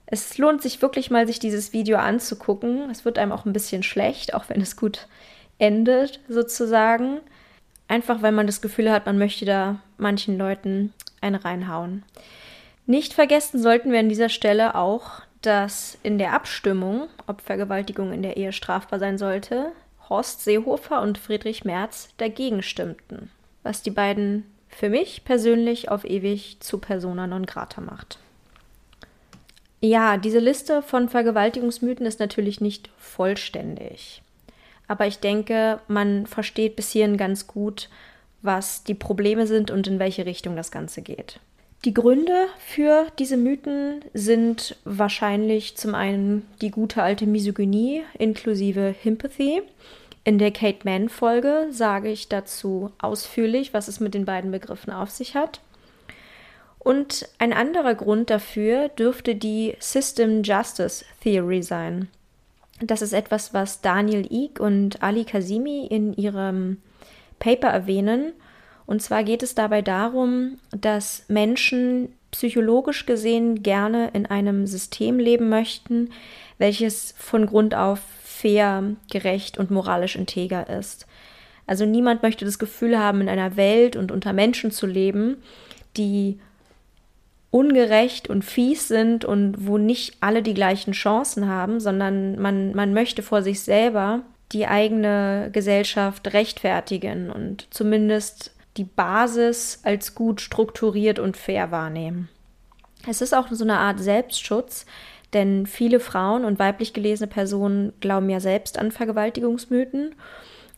Es 0.06 0.38
lohnt 0.38 0.62
sich 0.62 0.82
wirklich 0.82 1.10
mal, 1.10 1.28
sich 1.28 1.40
dieses 1.40 1.74
Video 1.74 1.98
anzugucken. 1.98 2.90
Es 2.90 3.06
wird 3.06 3.18
einem 3.18 3.32
auch 3.32 3.46
ein 3.46 3.54
bisschen 3.54 3.84
schlecht, 3.84 4.34
auch 4.34 4.50
wenn 4.50 4.62
es 4.62 4.76
gut 4.76 5.08
endet, 5.58 6.20
sozusagen. 6.28 7.20
Einfach 7.88 8.22
weil 8.22 8.32
man 8.32 8.48
das 8.48 8.62
Gefühl 8.62 8.92
hat, 8.92 9.06
man 9.06 9.18
möchte 9.18 9.46
da 9.46 9.80
manchen 9.98 10.38
Leuten 10.38 10.94
einen 11.22 11.36
reinhauen. 11.36 12.04
Nicht 12.86 13.14
vergessen 13.14 13.62
sollten 13.62 13.92
wir 13.92 14.00
an 14.00 14.10
dieser 14.10 14.30
Stelle 14.30 14.76
auch, 14.76 15.22
dass 15.42 15.98
in 16.04 16.18
der 16.18 16.34
Abstimmung, 16.34 17.08
ob 17.28 17.42
Vergewaltigung 17.42 18.12
in 18.12 18.22
der 18.22 18.38
Ehe 18.38 18.54
strafbar 18.54 19.00
sein 19.00 19.18
sollte, 19.18 19.72
Horst 20.12 20.44
Seehofer 20.44 21.01
und 21.01 21.18
Friedrich 21.18 21.63
Merz 21.63 22.10
dagegen 22.18 22.62
stimmten, 22.63 23.32
was 23.63 23.82
die 23.82 23.91
beiden 23.91 24.44
für 24.68 24.89
mich 24.89 25.24
persönlich 25.24 25.89
auf 25.89 26.03
ewig 26.03 26.58
zu 26.60 26.80
persona 26.80 27.27
non 27.27 27.46
grata 27.46 27.80
macht. 27.80 28.20
Ja, 29.80 30.18
diese 30.18 30.39
Liste 30.39 30.82
von 30.82 31.08
Vergewaltigungsmythen 31.08 32.06
ist 32.06 32.20
natürlich 32.20 32.60
nicht 32.60 32.89
vollständig. 32.98 34.22
Aber 34.89 35.08
ich 35.08 35.20
denke, 35.20 35.80
man 35.88 36.27
versteht 36.27 36.75
bis 36.75 36.91
hierhin 36.91 37.15
ganz 37.15 37.48
gut, 37.48 37.88
was 38.41 38.84
die 38.84 38.94
Probleme 38.94 39.48
sind 39.48 39.72
und 39.72 39.88
in 39.88 39.98
welche 39.98 40.25
Richtung 40.25 40.58
das 40.58 40.72
Ganze 40.72 41.01
geht. 41.01 41.39
Die 41.84 41.96
Gründe 41.96 42.46
für 42.60 43.08
diese 43.18 43.38
Mythen 43.38 44.06
sind 44.14 44.76
wahrscheinlich 44.86 45.78
zum 45.78 45.96
einen 45.96 46.48
die 46.62 46.70
gute 46.70 47.02
alte 47.02 47.26
Misogynie 47.26 48.04
inklusive 48.20 48.94
Himpathy. 49.02 49.64
In 50.24 50.38
der 50.38 50.52
Kate 50.52 50.82
Mann 50.84 51.10
Folge 51.10 51.70
sage 51.72 52.12
ich 52.12 52.30
dazu 52.30 52.92
ausführlich, 53.00 53.74
was 53.74 53.88
es 53.88 54.00
mit 54.00 54.14
den 54.14 54.26
beiden 54.26 54.52
Begriffen 54.52 54.94
auf 54.94 55.10
sich 55.10 55.34
hat. 55.34 55.60
Und 56.78 57.28
ein 57.40 57.52
anderer 57.52 57.96
Grund 57.96 58.30
dafür 58.30 58.90
dürfte 58.90 59.34
die 59.34 59.76
System 59.80 60.44
Justice 60.44 61.04
Theory 61.24 61.64
sein. 61.64 62.10
Das 62.80 63.02
ist 63.02 63.14
etwas, 63.14 63.56
was 63.56 63.82
Daniel 63.82 64.32
Ig 64.32 64.60
und 64.60 65.02
Ali 65.02 65.26
Kazimi 65.26 65.88
in 65.88 66.14
ihrem 66.14 66.78
Paper 67.40 67.70
erwähnen 67.70 68.34
und 68.86 69.02
zwar 69.02 69.24
geht 69.24 69.44
es 69.44 69.56
dabei 69.56 69.82
darum, 69.82 70.58
dass 70.72 71.26
Menschen 71.28 72.10
psychologisch 72.32 73.06
gesehen 73.06 73.62
gerne 73.62 74.10
in 74.14 74.26
einem 74.26 74.68
System 74.68 75.20
leben 75.20 75.50
möchten, 75.50 76.10
welches 76.58 77.14
von 77.18 77.46
Grund 77.46 77.76
auf 77.76 78.00
fair, 78.24 78.96
gerecht 79.12 79.58
und 79.58 79.70
moralisch 79.70 80.16
integer 80.16 80.70
ist. 80.70 81.06
Also 81.68 81.86
niemand 81.86 82.24
möchte 82.24 82.44
das 82.44 82.60
Gefühl 82.60 82.98
haben, 82.98 83.22
in 83.22 83.30
einer 83.30 83.56
Welt 83.56 83.96
und 83.96 84.12
unter 84.12 84.34
Menschen 84.34 84.72
zu 84.72 84.88
leben, 84.88 85.38
die 85.96 86.40
ungerecht 87.52 88.30
und 88.30 88.44
fies 88.44 88.88
sind 88.88 89.26
und 89.26 89.68
wo 89.68 89.78
nicht 89.78 90.18
alle 90.22 90.42
die 90.42 90.54
gleichen 90.54 90.94
Chancen 90.94 91.48
haben, 91.48 91.80
sondern 91.80 92.40
man, 92.40 92.74
man 92.74 92.94
möchte 92.94 93.22
vor 93.22 93.44
sich 93.44 93.60
selber 93.60 94.22
die 94.54 94.68
eigene 94.68 95.50
Gesellschaft 95.52 96.34
rechtfertigen 96.34 97.30
und 97.30 97.68
zumindest 97.70 98.54
die 98.78 98.84
Basis 98.84 99.82
als 99.84 100.16
gut 100.16 100.42
strukturiert 100.42 101.20
und 101.20 101.38
fair 101.38 101.72
wahrnehmen. 101.72 102.30
Es 103.08 103.22
ist 103.22 103.34
auch 103.34 103.48
so 103.50 103.63
eine 103.63 103.80
Art 103.80 104.00
Selbstschutz, 104.00 104.86
denn 105.34 105.66
viele 105.66 106.00
Frauen 106.00 106.46
und 106.46 106.60
weiblich 106.60 106.94
gelesene 106.94 107.28
Personen 107.28 107.94
glauben 108.00 108.30
ja 108.30 108.40
selbst 108.40 108.78
an 108.78 108.92
Vergewaltigungsmythen. 108.92 110.16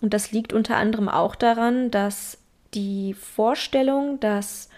Und 0.02 0.14
das 0.14 0.32
liegt 0.32 0.54
unter 0.54 0.78
anderem 0.78 1.10
auch 1.10 1.36
daran, 1.36 1.92
dass 1.92 2.38
die 2.74 3.14
Vorstellung, 3.14 4.20
dass 4.20 4.70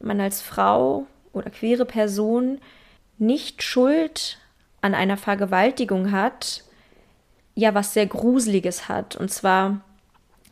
man 0.00 0.20
als 0.20 0.40
Frau 0.40 1.06
oder 1.32 1.50
queere 1.50 1.84
Person 1.84 2.58
nicht 3.18 3.62
Schuld 3.62 4.38
an 4.80 4.94
einer 4.94 5.16
Vergewaltigung 5.16 6.12
hat, 6.12 6.64
ja 7.54 7.74
was 7.74 7.94
sehr 7.94 8.06
Gruseliges 8.06 8.88
hat. 8.88 9.16
Und 9.16 9.30
zwar 9.30 9.80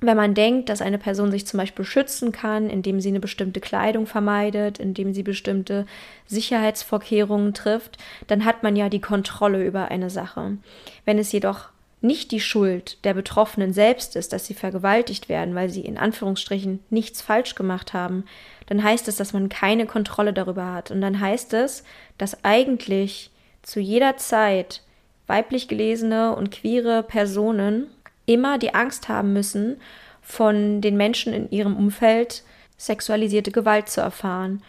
wenn 0.06 0.16
man 0.16 0.34
denkt, 0.34 0.68
dass 0.68 0.82
eine 0.82 0.98
Person 0.98 1.30
sich 1.30 1.46
zum 1.46 1.58
Beispiel 1.58 1.84
schützen 1.84 2.32
kann, 2.32 2.68
indem 2.68 3.00
sie 3.00 3.08
eine 3.08 3.20
bestimmte 3.20 3.60
Kleidung 3.60 4.06
vermeidet, 4.06 4.78
indem 4.78 5.14
sie 5.14 5.22
bestimmte 5.22 5.86
Sicherheitsvorkehrungen 6.26 7.54
trifft, 7.54 7.98
dann 8.26 8.44
hat 8.44 8.62
man 8.62 8.76
ja 8.76 8.88
die 8.88 9.00
Kontrolle 9.00 9.64
über 9.64 9.90
eine 9.90 10.10
Sache. 10.10 10.58
Wenn 11.04 11.18
es 11.18 11.32
jedoch 11.32 11.68
nicht 12.02 12.32
die 12.32 12.40
Schuld 12.40 13.04
der 13.04 13.14
Betroffenen 13.14 13.72
selbst 13.72 14.16
ist, 14.16 14.32
dass 14.32 14.46
sie 14.46 14.54
vergewaltigt 14.54 15.28
werden, 15.28 15.54
weil 15.54 15.70
sie 15.70 15.82
in 15.82 15.96
Anführungsstrichen 15.96 16.80
nichts 16.90 17.22
falsch 17.22 17.54
gemacht 17.54 17.92
haben, 17.92 18.24
dann 18.66 18.82
heißt 18.82 19.06
es, 19.06 19.16
dass 19.16 19.32
man 19.32 19.48
keine 19.48 19.86
Kontrolle 19.86 20.32
darüber 20.32 20.72
hat. 20.72 20.90
Und 20.90 21.00
dann 21.00 21.20
heißt 21.20 21.54
es, 21.54 21.84
dass 22.18 22.44
eigentlich 22.44 23.30
zu 23.62 23.78
jeder 23.78 24.16
Zeit 24.16 24.82
weiblich 25.28 25.68
gelesene 25.68 26.34
und 26.34 26.50
queere 26.50 27.04
Personen 27.04 27.86
immer 28.26 28.58
die 28.58 28.74
Angst 28.74 29.08
haben 29.08 29.32
müssen, 29.32 29.78
von 30.20 30.80
den 30.80 30.96
Menschen 30.96 31.32
in 31.32 31.50
ihrem 31.50 31.76
Umfeld 31.76 32.44
sexualisierte 32.76 33.50
Gewalt 33.50 33.88
zu 33.88 34.00
erfahren. 34.00 34.62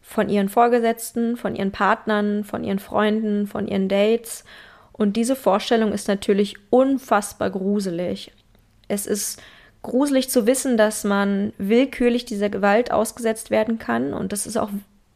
Von 0.00 0.28
ihren 0.28 0.48
Vorgesetzten, 0.48 1.36
von 1.36 1.54
ihren 1.54 1.72
Partnern, 1.72 2.44
von 2.44 2.64
ihren 2.64 2.78
Freunden, 2.78 3.46
von 3.46 3.68
ihren 3.68 3.88
Dates. 3.88 4.44
Und 4.92 5.16
diese 5.16 5.36
Vorstellung 5.36 5.92
ist 5.92 6.08
natürlich 6.08 6.56
unfassbar 6.70 7.50
gruselig. 7.50 8.32
Es 8.88 9.06
ist 9.06 9.40
gruselig 9.82 10.30
zu 10.30 10.46
wissen, 10.46 10.76
dass 10.76 11.04
man 11.04 11.52
willkürlich 11.58 12.24
dieser 12.24 12.48
Gewalt 12.48 12.90
ausgesetzt 12.90 13.50
werden 13.50 13.78
kann. 13.78 14.14
Und 14.14 14.32
es 14.32 14.46
ist 14.46 14.56
auch 14.56 14.70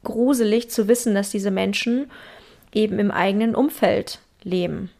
gruselig 0.04 0.70
zu 0.70 0.88
wissen, 0.88 1.14
dass 1.14 1.30
diese 1.30 1.50
Menschen 1.50 2.10
eben 2.72 2.98
im 2.98 3.10
eigenen 3.10 3.54
Umfeld 3.54 4.20
leben. 4.42 4.90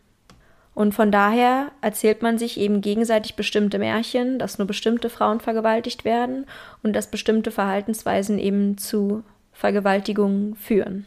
Und 0.75 0.95
von 0.95 1.13
daher 1.13 1.71
erzählt 1.83 2.23
man 2.23 2.39
sich 2.39 2.59
eben 2.59 2.81
gegenseitig 2.81 3.35
bestimmte 3.37 3.79
Märchen, 3.79 4.39
dass 4.39 4.59
nur 4.59 4.67
bestimmte 4.67 5.11
Frauen 5.11 5.41
vergewaltigt 5.41 6.05
werden 6.05 6.47
und 6.83 6.95
dass 6.95 7.11
bestimmte 7.11 7.51
Verhaltensweisen 7.51 8.39
eben 8.39 8.79
zu 8.79 9.23
Vergewaltigungen 9.53 10.57
führen. 10.57 11.07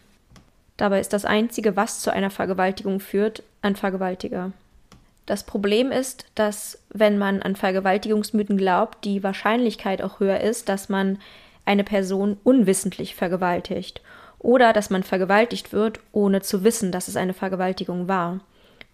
Dabei 0.78 1.00
ist 1.00 1.14
das 1.14 1.26
Einzige, 1.26 1.76
was 1.76 2.02
zu 2.02 2.12
einer 2.12 2.30
Vergewaltigung 2.30 3.00
führt, 3.00 3.42
ein 3.62 3.76
Vergewaltiger. 3.76 4.52
Das 5.26 5.44
Problem 5.44 5.92
ist, 5.92 6.26
dass 6.36 6.78
wenn 6.90 7.18
man 7.18 7.42
an 7.42 7.56
Vergewaltigungsmythen 7.56 8.58
glaubt, 8.58 9.04
die 9.04 9.24
Wahrscheinlichkeit 9.24 10.04
auch 10.04 10.20
höher 10.20 10.42
ist, 10.42 10.70
dass 10.70 10.90
man 10.90 11.18
eine 11.66 11.84
Person 11.84 12.38
unwissentlich 12.44 13.16
vergewaltigt 13.16 14.02
oder 14.38 14.74
dass 14.74 14.92
man 14.92 15.02
vergewaltigt 15.02 15.74
wird, 15.74 16.00
ohne 16.12 16.42
zu 16.42 16.64
wissen, 16.64 16.92
dass 16.92 17.08
es 17.08 17.16
eine 17.16 17.34
Vergewaltigung 17.34 18.08
war 18.08 18.42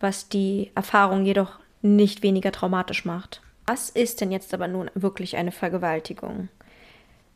was 0.01 0.29
die 0.29 0.71
Erfahrung 0.75 1.25
jedoch 1.25 1.59
nicht 1.81 2.23
weniger 2.23 2.51
traumatisch 2.51 3.05
macht. 3.05 3.41
Was 3.65 3.89
ist 3.89 4.21
denn 4.21 4.31
jetzt 4.31 4.53
aber 4.53 4.67
nun 4.67 4.91
wirklich 4.95 5.37
eine 5.37 5.51
Vergewaltigung? 5.51 6.49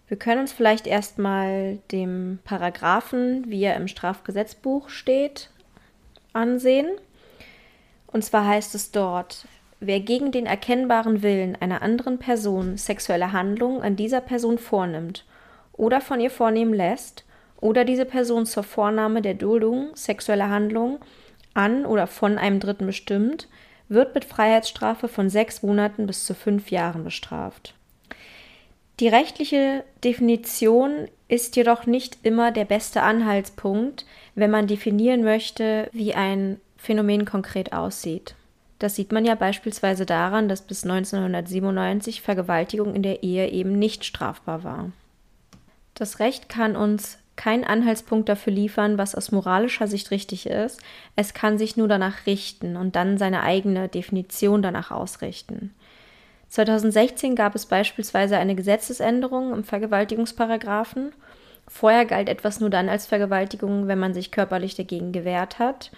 Wir 0.07 0.17
können 0.17 0.41
uns 0.41 0.51
vielleicht 0.51 0.85
erstmal 0.85 1.79
dem 1.91 2.39
Paragraphen, 2.43 3.45
wie 3.47 3.63
er 3.63 3.75
im 3.75 3.87
Strafgesetzbuch 3.87 4.89
steht, 4.89 5.49
ansehen. 6.33 6.87
Und 8.07 8.23
zwar 8.23 8.45
heißt 8.45 8.75
es 8.75 8.91
dort, 8.91 9.47
wer 9.79 9.99
gegen 9.99 10.31
den 10.31 10.45
erkennbaren 10.45 11.23
Willen 11.23 11.55
einer 11.55 11.81
anderen 11.81 12.19
Person 12.19 12.77
sexuelle 12.77 13.31
Handlungen 13.31 13.81
an 13.81 13.95
dieser 13.95 14.21
Person 14.21 14.57
vornimmt 14.57 15.25
oder 15.73 16.01
von 16.01 16.19
ihr 16.19 16.31
vornehmen 16.31 16.73
lässt 16.73 17.25
oder 17.59 17.83
diese 17.83 18.05
Person 18.05 18.45
zur 18.45 18.63
Vornahme 18.63 19.21
der 19.21 19.33
Duldung 19.33 19.95
sexueller 19.95 20.49
Handlungen 20.49 20.99
an 21.55 21.85
oder 21.85 22.05
von 22.05 22.37
einem 22.37 22.59
Dritten 22.59 22.85
bestimmt, 22.85 23.47
wird 23.89 24.13
mit 24.13 24.25
Freiheitsstrafe 24.25 25.07
von 25.07 25.29
sechs 25.29 25.63
Monaten 25.63 26.05
bis 26.05 26.25
zu 26.25 26.35
fünf 26.35 26.69
Jahren 26.69 27.03
bestraft. 27.03 27.73
Die 28.99 29.07
rechtliche 29.07 29.83
Definition 30.03 31.07
ist 31.27 31.55
jedoch 31.55 31.85
nicht 31.85 32.19
immer 32.23 32.51
der 32.51 32.65
beste 32.65 33.01
Anhaltspunkt, 33.01 34.05
wenn 34.35 34.51
man 34.51 34.67
definieren 34.67 35.23
möchte, 35.23 35.89
wie 35.91 36.13
ein 36.13 36.61
Phänomen 36.77 37.25
konkret 37.25 37.73
aussieht. 37.73 38.35
Das 38.79 38.95
sieht 38.95 39.11
man 39.11 39.25
ja 39.25 39.35
beispielsweise 39.35 40.05
daran, 40.05 40.47
dass 40.47 40.61
bis 40.61 40.83
1997 40.83 42.21
Vergewaltigung 42.21 42.93
in 42.93 43.03
der 43.03 43.23
Ehe 43.23 43.49
eben 43.49 43.77
nicht 43.77 44.05
strafbar 44.05 44.63
war. 44.63 44.91
Das 45.93 46.19
Recht 46.19 46.49
kann 46.49 46.75
uns 46.75 47.17
keinen 47.35 47.63
Anhaltspunkt 47.63 48.29
dafür 48.29 48.53
liefern, 48.53 48.97
was 48.97 49.15
aus 49.15 49.31
moralischer 49.31 49.87
Sicht 49.87 50.11
richtig 50.11 50.47
ist. 50.47 50.81
Es 51.15 51.33
kann 51.33 51.57
sich 51.57 51.77
nur 51.77 51.87
danach 51.87 52.25
richten 52.25 52.77
und 52.77 52.95
dann 52.95 53.17
seine 53.17 53.43
eigene 53.43 53.89
Definition 53.89 54.61
danach 54.61 54.91
ausrichten. 54.91 55.73
2016 56.49 57.35
gab 57.35 57.55
es 57.55 57.65
beispielsweise 57.65 58.37
eine 58.37 58.55
Gesetzesänderung 58.55 59.53
im 59.53 59.63
Vergewaltigungsparagraphen. 59.63 61.11
Vorher 61.67 62.05
galt 62.05 62.29
etwas 62.29 62.59
nur 62.59 62.69
dann 62.69 62.89
als 62.89 63.07
Vergewaltigung, 63.07 63.87
wenn 63.87 63.99
man 63.99 64.13
sich 64.13 64.31
körperlich 64.31 64.75
dagegen 64.75 65.11
gewehrt 65.11 65.59
hat. 65.59 65.91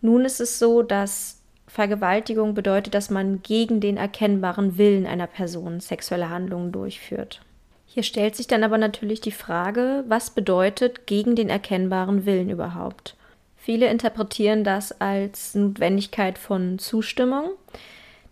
Nun 0.00 0.24
ist 0.24 0.40
es 0.40 0.58
so, 0.58 0.82
dass 0.82 1.40
Vergewaltigung 1.66 2.54
bedeutet, 2.54 2.94
dass 2.94 3.10
man 3.10 3.42
gegen 3.42 3.80
den 3.80 3.96
erkennbaren 3.96 4.76
Willen 4.76 5.06
einer 5.06 5.26
Person 5.26 5.80
sexuelle 5.80 6.28
Handlungen 6.28 6.72
durchführt. 6.72 7.40
Hier 7.94 8.02
stellt 8.02 8.34
sich 8.34 8.48
dann 8.48 8.64
aber 8.64 8.76
natürlich 8.76 9.20
die 9.20 9.30
Frage, 9.30 10.02
was 10.08 10.30
bedeutet 10.30 11.06
gegen 11.06 11.36
den 11.36 11.48
erkennbaren 11.48 12.26
Willen 12.26 12.50
überhaupt? 12.50 13.14
Viele 13.56 13.86
interpretieren 13.86 14.64
das 14.64 15.00
als 15.00 15.54
Notwendigkeit 15.54 16.36
von 16.36 16.80
Zustimmung. 16.80 17.50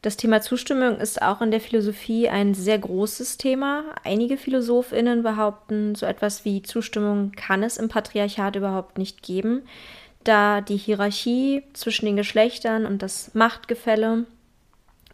Das 0.02 0.16
Thema 0.16 0.40
Zustimmung 0.40 0.96
ist 0.98 1.22
auch 1.22 1.40
in 1.42 1.52
der 1.52 1.60
Philosophie 1.60 2.28
ein 2.28 2.54
sehr 2.54 2.76
großes 2.76 3.36
Thema. 3.36 3.84
Einige 4.02 4.36
Philosophinnen 4.36 5.22
behaupten, 5.22 5.94
so 5.94 6.06
etwas 6.06 6.44
wie 6.44 6.62
Zustimmung 6.62 7.30
kann 7.30 7.62
es 7.62 7.76
im 7.76 7.88
Patriarchat 7.88 8.56
überhaupt 8.56 8.98
nicht 8.98 9.22
geben, 9.22 9.62
da 10.24 10.60
die 10.60 10.76
Hierarchie 10.76 11.62
zwischen 11.72 12.06
den 12.06 12.16
Geschlechtern 12.16 12.84
und 12.84 13.00
das 13.00 13.32
Machtgefälle 13.32 14.26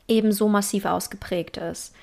ebenso 0.09 0.49
massiv 0.49 0.87
ausgeprägt 0.87 1.59
ist. 1.59 1.95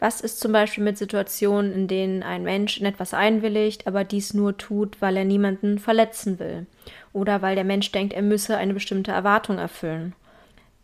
Was 0.00 0.20
ist 0.20 0.38
zum 0.38 0.52
Beispiel 0.52 0.84
mit 0.84 0.96
Situationen, 0.96 1.72
in 1.72 1.88
denen 1.88 2.22
ein 2.22 2.44
Mensch 2.44 2.78
in 2.78 2.86
etwas 2.86 3.14
einwilligt, 3.14 3.86
aber 3.86 4.04
dies 4.04 4.32
nur 4.32 4.56
tut, 4.56 5.00
weil 5.00 5.16
er 5.16 5.24
niemanden 5.24 5.78
verletzen 5.78 6.38
will 6.38 6.66
oder 7.12 7.42
weil 7.42 7.56
der 7.56 7.64
Mensch 7.64 7.90
denkt, 7.90 8.12
er 8.12 8.22
müsse 8.22 8.56
eine 8.56 8.74
bestimmte 8.74 9.10
Erwartung 9.10 9.58
erfüllen? 9.58 10.14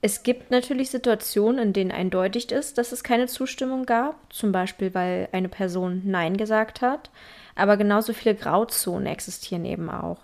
Es 0.02 0.22
gibt 0.22 0.50
natürlich 0.50 0.90
Situationen, 0.90 1.68
in 1.68 1.72
denen 1.72 1.90
eindeutig 1.90 2.52
ist, 2.52 2.76
dass 2.76 2.92
es 2.92 3.04
keine 3.04 3.26
Zustimmung 3.26 3.86
gab, 3.86 4.16
zum 4.32 4.52
Beispiel 4.52 4.92
weil 4.92 5.28
eine 5.32 5.48
Person 5.48 6.02
Nein 6.04 6.36
gesagt 6.36 6.82
hat, 6.82 7.10
aber 7.54 7.76
genauso 7.76 8.12
viele 8.12 8.34
Grauzonen 8.34 9.06
existieren 9.06 9.64
eben 9.64 9.88
auch. 9.88 10.18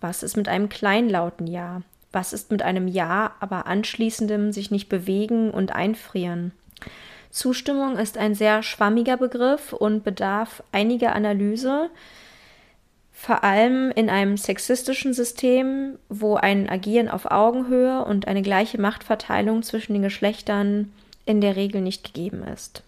Was 0.00 0.22
ist 0.22 0.36
mit 0.36 0.48
einem 0.48 0.68
kleinlauten 0.68 1.46
Ja? 1.46 1.82
Was 2.10 2.32
ist 2.32 2.50
mit 2.50 2.62
einem 2.62 2.88
Ja, 2.88 3.34
aber 3.38 3.66
anschließendem 3.66 4.50
sich 4.50 4.70
nicht 4.70 4.88
bewegen 4.88 5.50
und 5.50 5.72
einfrieren? 5.72 6.52
Zustimmung 7.30 7.96
ist 7.96 8.18
ein 8.18 8.34
sehr 8.34 8.62
schwammiger 8.62 9.16
Begriff 9.16 9.72
und 9.72 10.04
bedarf 10.04 10.62
einiger 10.72 11.14
Analyse 11.14 11.90
vor 13.20 13.44
allem 13.44 13.90
in 13.90 14.08
einem 14.08 14.38
sexistischen 14.38 15.12
System, 15.12 15.98
wo 16.08 16.36
ein 16.36 16.70
Agieren 16.70 17.10
auf 17.10 17.30
Augenhöhe 17.30 18.02
und 18.02 18.26
eine 18.26 18.40
gleiche 18.40 18.80
Machtverteilung 18.80 19.62
zwischen 19.62 19.92
den 19.92 20.00
Geschlechtern 20.00 20.90
in 21.26 21.42
der 21.42 21.54
Regel 21.54 21.82
nicht 21.82 22.02
gegeben 22.02 22.42
ist. 22.42 22.82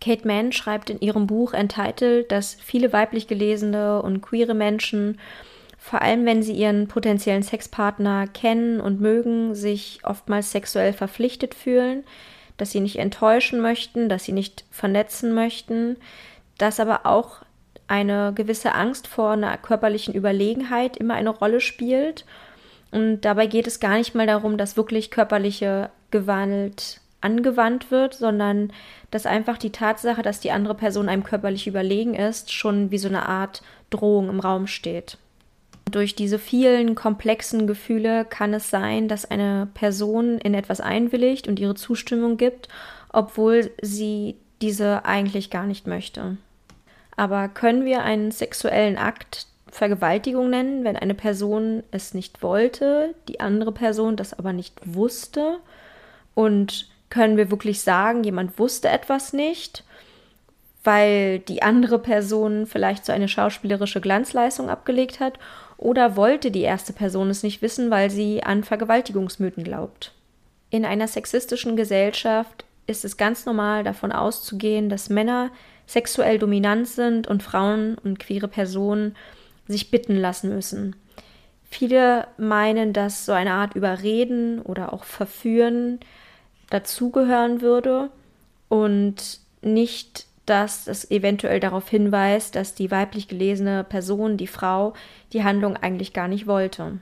Kate 0.00 0.26
Mann 0.26 0.50
schreibt 0.50 0.90
in 0.90 1.00
ihrem 1.00 1.28
Buch 1.28 1.52
Entitled, 1.52 2.32
dass 2.32 2.54
viele 2.54 2.92
weiblich 2.92 3.28
gelesene 3.28 4.02
und 4.02 4.20
queere 4.20 4.54
Menschen, 4.54 5.20
vor 5.78 6.02
allem 6.02 6.26
wenn 6.26 6.42
sie 6.42 6.54
ihren 6.54 6.88
potenziellen 6.88 7.44
Sexpartner 7.44 8.26
kennen 8.26 8.80
und 8.80 9.00
mögen, 9.00 9.54
sich 9.54 10.00
oftmals 10.02 10.50
sexuell 10.50 10.92
verpflichtet 10.92 11.54
fühlen, 11.54 12.02
dass 12.56 12.70
sie 12.70 12.80
nicht 12.80 12.98
enttäuschen 12.98 13.60
möchten, 13.60 14.08
dass 14.08 14.24
sie 14.24 14.32
nicht 14.32 14.64
vernetzen 14.70 15.34
möchten, 15.34 15.96
dass 16.58 16.80
aber 16.80 17.06
auch 17.06 17.42
eine 17.88 18.32
gewisse 18.34 18.72
Angst 18.72 19.06
vor 19.06 19.32
einer 19.32 19.56
körperlichen 19.58 20.14
Überlegenheit 20.14 20.96
immer 20.96 21.14
eine 21.14 21.30
Rolle 21.30 21.60
spielt. 21.60 22.24
Und 22.90 23.22
dabei 23.22 23.46
geht 23.46 23.66
es 23.66 23.80
gar 23.80 23.96
nicht 23.96 24.14
mal 24.14 24.26
darum, 24.26 24.56
dass 24.56 24.76
wirklich 24.76 25.10
körperliche 25.10 25.90
Gewalt 26.10 27.00
angewandt 27.20 27.90
wird, 27.90 28.14
sondern 28.14 28.72
dass 29.10 29.26
einfach 29.26 29.58
die 29.58 29.70
Tatsache, 29.70 30.22
dass 30.22 30.40
die 30.40 30.50
andere 30.50 30.74
Person 30.74 31.08
einem 31.08 31.24
körperlich 31.24 31.66
überlegen 31.66 32.14
ist, 32.14 32.52
schon 32.52 32.90
wie 32.90 32.98
so 32.98 33.08
eine 33.08 33.28
Art 33.28 33.62
Drohung 33.90 34.28
im 34.28 34.40
Raum 34.40 34.66
steht. 34.66 35.18
Durch 35.92 36.14
diese 36.14 36.38
vielen 36.38 36.94
komplexen 36.94 37.66
Gefühle 37.66 38.24
kann 38.24 38.54
es 38.54 38.70
sein, 38.70 39.08
dass 39.08 39.30
eine 39.30 39.68
Person 39.74 40.38
in 40.38 40.54
etwas 40.54 40.80
einwilligt 40.80 41.48
und 41.48 41.60
ihre 41.60 41.74
Zustimmung 41.74 42.38
gibt, 42.38 42.68
obwohl 43.12 43.70
sie 43.82 44.36
diese 44.62 45.04
eigentlich 45.04 45.50
gar 45.50 45.66
nicht 45.66 45.86
möchte. 45.86 46.38
Aber 47.14 47.48
können 47.48 47.84
wir 47.84 48.02
einen 48.02 48.30
sexuellen 48.30 48.96
Akt 48.96 49.46
Vergewaltigung 49.70 50.48
nennen, 50.48 50.84
wenn 50.84 50.96
eine 50.96 51.14
Person 51.14 51.82
es 51.90 52.14
nicht 52.14 52.42
wollte, 52.42 53.14
die 53.28 53.40
andere 53.40 53.72
Person 53.72 54.16
das 54.16 54.38
aber 54.38 54.54
nicht 54.54 54.80
wusste? 54.84 55.58
Und 56.34 56.88
können 57.10 57.36
wir 57.36 57.50
wirklich 57.50 57.82
sagen, 57.82 58.24
jemand 58.24 58.58
wusste 58.58 58.88
etwas 58.88 59.34
nicht, 59.34 59.84
weil 60.84 61.40
die 61.40 61.62
andere 61.62 61.98
Person 61.98 62.66
vielleicht 62.66 63.04
so 63.04 63.12
eine 63.12 63.28
schauspielerische 63.28 64.00
Glanzleistung 64.00 64.70
abgelegt 64.70 65.20
hat? 65.20 65.38
Oder 65.82 66.14
wollte 66.14 66.52
die 66.52 66.60
erste 66.60 66.92
Person 66.92 67.28
es 67.28 67.42
nicht 67.42 67.60
wissen, 67.60 67.90
weil 67.90 68.08
sie 68.08 68.44
an 68.44 68.62
Vergewaltigungsmythen 68.62 69.64
glaubt? 69.64 70.12
In 70.70 70.84
einer 70.84 71.08
sexistischen 71.08 71.74
Gesellschaft 71.74 72.64
ist 72.86 73.04
es 73.04 73.16
ganz 73.16 73.46
normal 73.46 73.82
davon 73.82 74.12
auszugehen, 74.12 74.88
dass 74.88 75.10
Männer 75.10 75.50
sexuell 75.88 76.38
dominant 76.38 76.86
sind 76.86 77.26
und 77.26 77.42
Frauen 77.42 77.98
und 77.98 78.20
queere 78.20 78.46
Personen 78.46 79.16
sich 79.66 79.90
bitten 79.90 80.14
lassen 80.14 80.54
müssen. 80.54 80.94
Viele 81.68 82.28
meinen, 82.38 82.92
dass 82.92 83.26
so 83.26 83.32
eine 83.32 83.54
Art 83.54 83.74
Überreden 83.74 84.60
oder 84.62 84.92
auch 84.92 85.02
Verführen 85.02 85.98
dazugehören 86.70 87.60
würde 87.60 88.08
und 88.68 89.40
nicht, 89.62 90.26
dass 90.46 90.88
es 90.88 91.10
eventuell 91.10 91.60
darauf 91.60 91.88
hinweist, 91.88 92.56
dass 92.56 92.74
die 92.74 92.90
weiblich 92.90 93.28
gelesene 93.28 93.84
Person, 93.84 94.36
die 94.36 94.46
Frau, 94.46 94.94
die 95.32 95.44
Handlung 95.44 95.76
eigentlich 95.76 96.12
gar 96.12 96.28
nicht 96.28 96.46
wollte. 96.46 96.98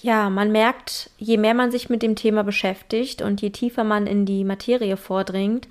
Ja, 0.00 0.28
man 0.30 0.50
merkt, 0.50 1.10
je 1.18 1.36
mehr 1.36 1.54
man 1.54 1.70
sich 1.70 1.88
mit 1.88 2.02
dem 2.02 2.16
Thema 2.16 2.42
beschäftigt 2.42 3.22
und 3.22 3.40
je 3.42 3.50
tiefer 3.50 3.84
man 3.84 4.06
in 4.06 4.26
die 4.26 4.44
Materie 4.44 4.96
vordringt, 4.96 5.68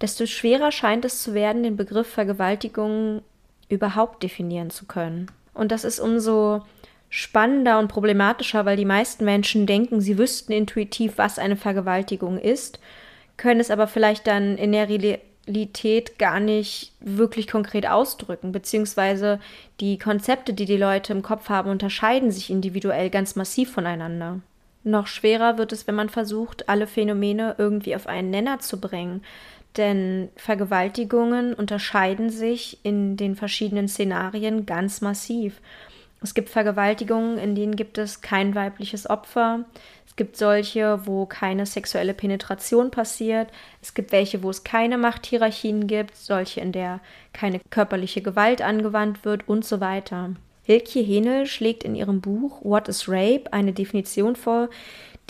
desto 0.00 0.26
schwerer 0.26 0.72
scheint 0.72 1.04
es 1.04 1.22
zu 1.22 1.32
werden, 1.32 1.62
den 1.62 1.76
Begriff 1.76 2.08
Vergewaltigung 2.08 3.22
überhaupt 3.68 4.22
definieren 4.22 4.70
zu 4.70 4.84
können. 4.86 5.30
Und 5.54 5.72
das 5.72 5.84
ist 5.84 6.00
umso 6.00 6.62
spannender 7.08 7.78
und 7.78 7.88
problematischer, 7.88 8.64
weil 8.64 8.76
die 8.76 8.84
meisten 8.84 9.24
Menschen 9.24 9.66
denken, 9.66 10.00
sie 10.00 10.18
wüssten 10.18 10.52
intuitiv, 10.52 11.14
was 11.16 11.38
eine 11.38 11.56
Vergewaltigung 11.56 12.38
ist, 12.38 12.80
können 13.36 13.60
es 13.60 13.70
aber 13.70 13.86
vielleicht 13.86 14.26
dann 14.26 14.56
in 14.56 14.72
der 14.72 14.88
Realität 15.46 16.18
gar 16.18 16.40
nicht 16.40 16.92
wirklich 17.00 17.48
konkret 17.48 17.88
ausdrücken, 17.88 18.52
beziehungsweise 18.52 19.40
die 19.80 19.98
Konzepte, 19.98 20.54
die 20.54 20.66
die 20.66 20.76
Leute 20.76 21.12
im 21.12 21.22
Kopf 21.22 21.48
haben, 21.48 21.70
unterscheiden 21.70 22.30
sich 22.30 22.50
individuell 22.50 23.10
ganz 23.10 23.34
massiv 23.34 23.72
voneinander. 23.72 24.40
Noch 24.84 25.06
schwerer 25.06 25.58
wird 25.58 25.72
es, 25.72 25.86
wenn 25.86 25.94
man 25.94 26.08
versucht, 26.08 26.68
alle 26.68 26.86
Phänomene 26.86 27.54
irgendwie 27.58 27.94
auf 27.94 28.06
einen 28.06 28.30
Nenner 28.30 28.58
zu 28.58 28.80
bringen. 28.80 29.22
Denn 29.76 30.28
Vergewaltigungen 30.36 31.54
unterscheiden 31.54 32.30
sich 32.30 32.78
in 32.82 33.16
den 33.16 33.36
verschiedenen 33.36 33.88
Szenarien 33.88 34.66
ganz 34.66 35.00
massiv. 35.00 35.60
Es 36.20 36.34
gibt 36.34 36.50
Vergewaltigungen, 36.50 37.38
in 37.38 37.54
denen 37.54 37.74
gibt 37.74 37.98
es 37.98 38.20
kein 38.20 38.54
weibliches 38.54 39.08
Opfer. 39.08 39.64
Es 40.12 40.16
gibt 40.16 40.36
solche, 40.36 41.06
wo 41.06 41.24
keine 41.24 41.64
sexuelle 41.64 42.12
Penetration 42.12 42.90
passiert. 42.90 43.48
Es 43.80 43.94
gibt 43.94 44.12
welche, 44.12 44.42
wo 44.42 44.50
es 44.50 44.62
keine 44.62 44.98
Machthierarchien 44.98 45.86
gibt, 45.86 46.16
solche, 46.16 46.60
in 46.60 46.70
der 46.70 47.00
keine 47.32 47.60
körperliche 47.70 48.20
Gewalt 48.20 48.60
angewandt 48.60 49.24
wird 49.24 49.48
und 49.48 49.64
so 49.64 49.80
weiter. 49.80 50.34
Hilke 50.64 51.00
Henel 51.00 51.46
schlägt 51.46 51.82
in 51.82 51.94
ihrem 51.94 52.20
Buch 52.20 52.62
What 52.62 52.88
is 52.88 53.08
Rape 53.08 53.44
eine 53.52 53.72
Definition 53.72 54.36
vor, 54.36 54.68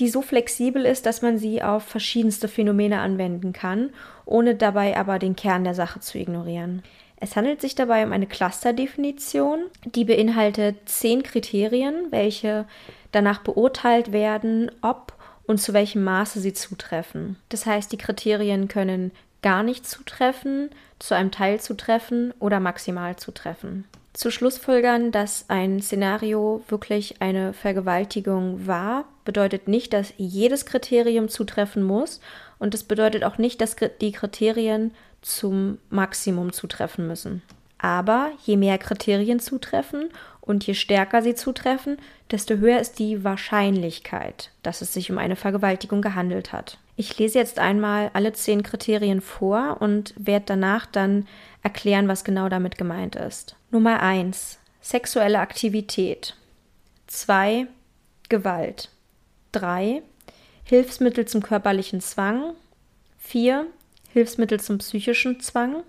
die 0.01 0.09
so 0.09 0.21
flexibel 0.21 0.85
ist, 0.85 1.07
dass 1.07 1.23
man 1.23 1.38
sie 1.38 1.62
auf 1.62 1.85
verschiedenste 1.85 2.49
Phänomene 2.49 2.99
anwenden 2.99 3.53
kann, 3.53 3.90
ohne 4.25 4.57
dabei 4.57 4.97
aber 4.97 5.21
den 5.21 5.37
Kern 5.37 5.62
der 5.62 5.75
Sache 5.75 6.01
zu 6.01 6.18
ignorieren. 6.18 6.83
Es 7.21 7.37
handelt 7.37 7.61
sich 7.61 7.77
dabei 7.77 8.05
um 8.05 8.11
eine 8.11 8.27
Clusterdefinition, 8.27 9.66
die 9.85 10.05
beinhaltet 10.05 10.88
zehn 10.88 11.23
Kriterien, 11.23 12.11
welche 12.11 12.66
danach 13.12 13.40
beurteilt 13.40 14.12
werden, 14.12 14.70
ob 14.83 15.14
und 15.46 15.59
zu 15.59 15.72
welchem 15.72 16.05
Maße 16.05 16.40
sie 16.40 16.53
zutreffen. 16.53 17.37
Das 17.48 17.66
heißt, 17.66 17.92
die 17.92 17.98
Kriterien 17.98 18.68
können 18.68 19.12
gar 19.42 19.62
nicht 19.62 19.87
zutreffen, 19.87 20.70
zu 20.98 21.14
einem 21.14 21.31
Teil 21.31 21.61
zutreffen 21.61 22.33
oder 22.38 22.61
maximal 22.61 23.16
zutreffen. 23.16 23.85
Zu 24.12 24.31
Schlussfolgern, 24.31 25.11
dass 25.11 25.46
ein 25.48 25.81
Szenario 25.81 26.62
wirklich 26.68 27.20
eine 27.20 27.55
Vergewaltigung 27.55 28.66
war, 28.66 29.07
bedeutet 29.25 29.68
nicht, 29.68 29.92
dass 29.92 30.12
jedes 30.16 30.66
Kriterium 30.66 31.29
zutreffen 31.29 31.83
muss 31.83 32.20
und 32.59 32.75
es 32.75 32.85
bedeutet 32.85 33.25
auch 33.25 33.38
nicht, 33.38 33.61
dass 33.61 33.75
die 34.01 34.12
Kriterien 34.12 34.92
zum 35.22 35.79
Maximum 35.88 36.53
zutreffen 36.53 37.07
müssen. 37.07 37.42
Aber 37.79 38.31
je 38.44 38.57
mehr 38.57 38.79
Kriterien 38.79 39.40
zutreffen 39.40 40.11
und 40.42 40.66
je 40.66 40.74
stärker 40.74 41.22
sie 41.22 41.35
zutreffen, 41.35 41.96
desto 42.31 42.57
höher 42.57 42.81
ist 42.81 42.98
die 42.98 43.24
Wahrscheinlichkeit, 43.24 44.50
dass 44.62 44.83
es 44.83 44.92
sich 44.92 45.11
um 45.11 45.16
eine 45.16 45.37
Vergewaltigung 45.37 46.02
gehandelt 46.02 46.52
hat. 46.52 46.78
Ich 46.96 47.16
lese 47.18 47.38
jetzt 47.38 47.59
einmal 47.59 48.11
alle 48.12 48.33
zehn 48.33 48.62
Kriterien 48.62 49.20
vor 49.20 49.78
und 49.81 50.12
werde 50.18 50.44
danach 50.46 50.85
dann 50.85 51.26
erklären, 51.62 52.09
was 52.09 52.24
genau 52.24 52.48
damit 52.48 52.76
gemeint 52.76 53.16
ist. 53.16 53.57
Nummer 53.70 54.02
1. 54.02 54.59
Sexuelle 54.81 55.38
Aktivität. 55.38 56.37
2. 57.07 57.68
Gewalt. 58.28 58.90
3. 59.52 60.02
Hilfsmittel 60.64 61.24
zum 61.26 61.42
körperlichen 61.42 62.00
Zwang. 62.00 62.55
4. 63.18 63.66
Hilfsmittel 64.12 64.61
zum 64.61 64.78
psychischen 64.78 65.40
Zwang. 65.40 65.85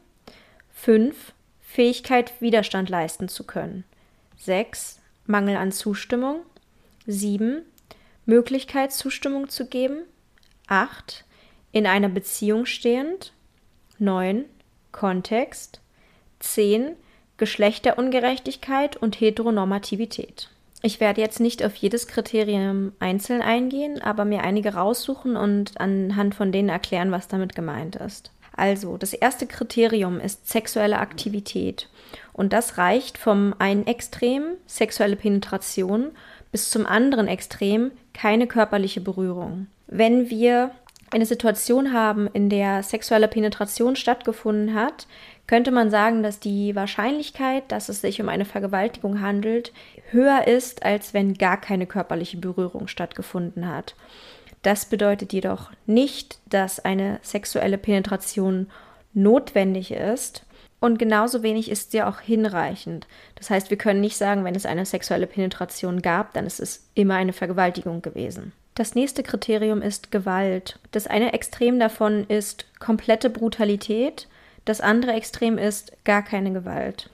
5. 0.74 1.34
Fähigkeit, 1.62 2.40
Widerstand 2.40 2.90
leisten 2.90 3.28
zu 3.30 3.46
können. 3.46 3.84
6. 4.46 5.00
Mangel 5.26 5.56
an 5.56 5.72
Zustimmung. 5.72 6.42
7. 7.08 7.62
Möglichkeit, 8.26 8.92
Zustimmung 8.92 9.48
zu 9.48 9.68
geben. 9.68 10.04
8. 10.68 11.24
In 11.72 11.88
einer 11.88 12.10
Beziehung 12.10 12.66
stehend. 12.66 13.32
9. 14.00 14.44
Kontext. 14.92 15.80
10. 16.40 16.98
Geschlechterungerechtigkeit 17.38 18.98
und 18.98 19.22
Heteronormativität. 19.22 20.50
Ich 20.82 21.00
werde 21.00 21.22
jetzt 21.22 21.40
nicht 21.40 21.64
auf 21.64 21.76
jedes 21.76 22.08
Kriterium 22.08 22.92
einzeln 23.00 23.42
eingehen, 23.42 24.02
aber 24.02 24.26
mir 24.26 24.44
einige 24.44 24.74
raussuchen 24.74 25.38
und 25.38 25.80
anhand 25.80 26.36
von 26.36 26.52
denen 26.52 26.68
erklären, 26.68 27.14
was 27.14 27.30
damit 27.30 27.56
gemeint 27.56 27.96
ist. 27.96 28.33
Also, 28.56 28.98
das 28.98 29.14
erste 29.14 29.48
Kriterium 29.48 30.20
ist 30.20 30.48
sexuelle 30.48 31.00
Aktivität. 31.00 31.90
Und 32.34 32.54
das 32.54 32.78
reicht 32.78 33.18
vom 33.18 33.56
einen 33.60 33.88
Extrem, 33.88 34.44
sexuelle 34.68 35.16
Penetration, 35.16 36.12
bis 36.52 36.70
zum 36.70 36.86
anderen 36.86 37.28
Extrem, 37.28 37.92
keine 38.14 38.48
körperliche 38.48 39.02
Berührung. 39.02 39.68
Wenn 39.88 40.30
wir 40.30 40.72
eine 41.12 41.26
Situation 41.26 41.94
haben, 41.94 42.28
in 42.28 42.50
der 42.50 42.84
sexuelle 42.84 43.28
Penetration 43.28 43.96
stattgefunden 43.96 44.74
hat, 44.74 45.08
könnte 45.46 45.72
man 45.72 45.92
sagen, 45.92 46.24
dass 46.24 46.40
die 46.40 46.76
Wahrscheinlichkeit, 46.76 47.64
dass 47.72 47.90
es 47.90 48.02
sich 48.02 48.22
um 48.22 48.30
eine 48.30 48.46
Vergewaltigung 48.46 49.22
handelt, 49.22 49.74
höher 50.10 50.48
ist, 50.48 50.84
als 50.84 51.14
wenn 51.14 51.36
gar 51.36 51.60
keine 51.60 51.86
körperliche 51.86 52.38
Berührung 52.38 52.88
stattgefunden 52.88 53.70
hat. 53.70 53.96
Das 54.64 54.86
bedeutet 54.86 55.34
jedoch 55.34 55.70
nicht, 55.86 56.40
dass 56.50 56.80
eine 56.80 57.20
sexuelle 57.22 57.78
Penetration 57.78 58.68
notwendig 59.14 59.92
ist 59.92 60.46
und 60.80 61.00
genauso 61.00 61.44
wenig 61.44 61.70
ist 61.70 61.92
sie 61.92 62.02
auch 62.02 62.20
hinreichend. 62.20 63.08
Das 63.36 63.50
heißt, 63.50 63.70
wir 63.70 63.78
können 63.78 64.02
nicht 64.02 64.18
sagen, 64.18 64.44
wenn 64.44 64.56
es 64.56 64.66
eine 64.66 64.86
sexuelle 64.86 65.28
Penetration 65.28 66.02
gab, 66.02 66.34
dann 66.34 66.46
ist 66.46 66.60
es 66.60 66.90
immer 66.94 67.16
eine 67.16 67.34
Vergewaltigung 67.34 68.02
gewesen. 68.02 68.52
Das 68.76 68.96
nächste 68.96 69.22
Kriterium 69.22 69.82
ist 69.82 70.12
Gewalt. 70.12 70.80
Das 70.92 71.08
eine 71.08 71.34
Extrem 71.34 71.80
davon 71.80 72.26
ist 72.28 72.66
komplette 72.80 73.30
Brutalität, 73.30 74.28
das 74.66 74.82
andere 74.82 75.14
Extrem 75.14 75.58
ist 75.58 75.92
gar 76.06 76.24
keine 76.24 76.52
Gewalt. 76.52 77.10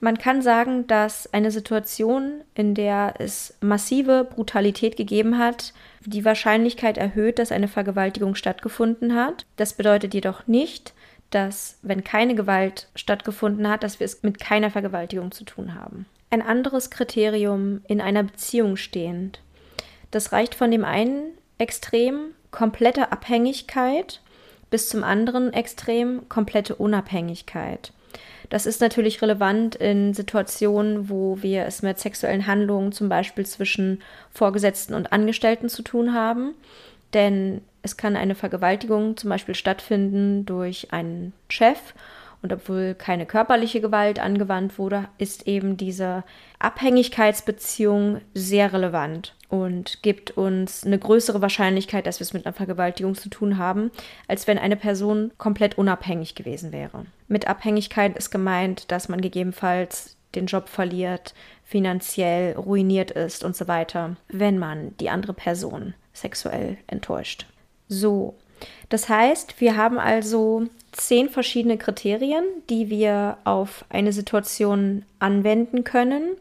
Man 0.00 0.18
kann 0.18 0.42
sagen, 0.42 0.86
dass 0.86 1.32
eine 1.32 1.50
Situation, 1.50 2.42
in 2.54 2.74
der 2.74 3.14
es 3.18 3.54
massive 3.60 4.24
Brutalität 4.24 4.96
gegeben 4.96 5.38
hat, 5.38 5.72
die 6.08 6.24
Wahrscheinlichkeit 6.24 6.98
erhöht, 6.98 7.38
dass 7.38 7.52
eine 7.52 7.68
Vergewaltigung 7.68 8.34
stattgefunden 8.34 9.14
hat. 9.14 9.46
Das 9.56 9.74
bedeutet 9.74 10.14
jedoch 10.14 10.46
nicht, 10.46 10.94
dass, 11.30 11.78
wenn 11.82 12.04
keine 12.04 12.34
Gewalt 12.34 12.88
stattgefunden 12.94 13.68
hat, 13.68 13.82
dass 13.82 14.00
wir 14.00 14.04
es 14.04 14.22
mit 14.22 14.40
keiner 14.40 14.70
Vergewaltigung 14.70 15.32
zu 15.32 15.44
tun 15.44 15.74
haben. 15.74 16.06
Ein 16.30 16.42
anderes 16.42 16.90
Kriterium 16.90 17.82
in 17.86 18.00
einer 18.00 18.22
Beziehung 18.22 18.76
stehend. 18.76 19.40
Das 20.10 20.32
reicht 20.32 20.54
von 20.54 20.70
dem 20.70 20.84
einen 20.84 21.32
Extrem 21.58 22.30
komplette 22.50 23.12
Abhängigkeit 23.12 24.20
bis 24.70 24.88
zum 24.88 25.02
anderen 25.02 25.52
Extrem 25.52 26.28
komplette 26.28 26.76
Unabhängigkeit. 26.76 27.92
Das 28.48 28.64
ist 28.64 28.80
natürlich 28.80 29.20
relevant 29.20 29.74
in 29.74 30.14
Situationen, 30.14 31.10
wo 31.10 31.42
wir 31.42 31.66
es 31.66 31.82
mit 31.82 31.98
sexuellen 31.98 32.46
Handlungen 32.46 32.92
zum 32.92 33.08
Beispiel 33.08 33.44
zwischen 33.44 34.02
Vorgesetzten 34.30 34.94
und 34.94 35.12
Angestellten 35.12 35.68
zu 35.68 35.82
tun 35.82 36.14
haben. 36.14 36.54
Denn 37.12 37.60
es 37.82 37.96
kann 37.96 38.16
eine 38.16 38.34
Vergewaltigung 38.34 39.16
zum 39.16 39.30
Beispiel 39.30 39.54
stattfinden 39.54 40.46
durch 40.46 40.92
einen 40.92 41.32
Chef 41.48 41.94
und 42.42 42.52
obwohl 42.52 42.94
keine 42.94 43.26
körperliche 43.26 43.80
Gewalt 43.80 44.20
angewandt 44.20 44.78
wurde, 44.78 45.08
ist 45.18 45.46
eben 45.46 45.76
diese 45.76 46.24
Abhängigkeitsbeziehung 46.58 48.20
sehr 48.34 48.72
relevant 48.72 49.34
und 49.48 50.02
gibt 50.02 50.32
uns 50.32 50.84
eine 50.84 50.98
größere 50.98 51.40
Wahrscheinlichkeit, 51.40 52.06
dass 52.06 52.20
wir 52.20 52.24
es 52.24 52.32
mit 52.32 52.44
einer 52.46 52.52
Vergewaltigung 52.52 53.14
zu 53.14 53.30
tun 53.30 53.58
haben, 53.58 53.90
als 54.26 54.46
wenn 54.46 54.58
eine 54.58 54.76
Person 54.76 55.32
komplett 55.38 55.78
unabhängig 55.78 56.34
gewesen 56.34 56.72
wäre. 56.72 57.06
Mit 57.28 57.48
Abhängigkeit 57.48 58.16
ist 58.16 58.30
gemeint, 58.30 58.90
dass 58.90 59.08
man 59.08 59.20
gegebenenfalls 59.20 60.16
den 60.34 60.46
Job 60.46 60.68
verliert, 60.68 61.34
finanziell 61.64 62.54
ruiniert 62.54 63.10
ist 63.10 63.44
und 63.44 63.56
so 63.56 63.68
weiter, 63.68 64.16
wenn 64.28 64.58
man 64.58 64.96
die 64.98 65.10
andere 65.10 65.32
Person 65.32 65.94
sexuell 66.12 66.76
enttäuscht. 66.86 67.46
So, 67.88 68.34
das 68.88 69.08
heißt, 69.08 69.60
wir 69.60 69.76
haben 69.76 69.98
also 69.98 70.66
zehn 70.92 71.28
verschiedene 71.28 71.78
Kriterien, 71.78 72.44
die 72.68 72.90
wir 72.90 73.38
auf 73.44 73.84
eine 73.88 74.12
Situation 74.12 75.04
anwenden 75.18 75.84
können, 75.84 76.36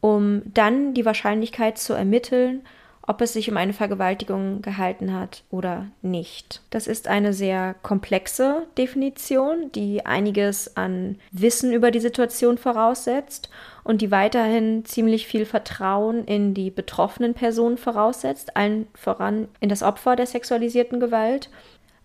um 0.00 0.42
dann 0.44 0.94
die 0.94 1.04
Wahrscheinlichkeit 1.04 1.78
zu 1.78 1.92
ermitteln, 1.92 2.62
ob 3.06 3.20
es 3.20 3.32
sich 3.32 3.48
um 3.50 3.56
eine 3.56 3.72
Vergewaltigung 3.72 4.62
gehalten 4.62 5.14
hat 5.14 5.44
oder 5.50 5.86
nicht. 6.02 6.62
Das 6.70 6.86
ist 6.86 7.06
eine 7.06 7.32
sehr 7.32 7.74
komplexe 7.82 8.66
Definition, 8.76 9.70
die 9.72 10.04
einiges 10.04 10.76
an 10.76 11.16
Wissen 11.30 11.72
über 11.72 11.90
die 11.90 12.00
Situation 12.00 12.58
voraussetzt 12.58 13.48
und 13.84 14.02
die 14.02 14.10
weiterhin 14.10 14.84
ziemlich 14.84 15.28
viel 15.28 15.46
Vertrauen 15.46 16.24
in 16.24 16.52
die 16.52 16.70
betroffenen 16.70 17.34
Personen 17.34 17.78
voraussetzt, 17.78 18.56
allen 18.56 18.88
voran 18.94 19.46
in 19.60 19.68
das 19.68 19.84
Opfer 19.84 20.16
der 20.16 20.26
sexualisierten 20.26 20.98
Gewalt 20.98 21.48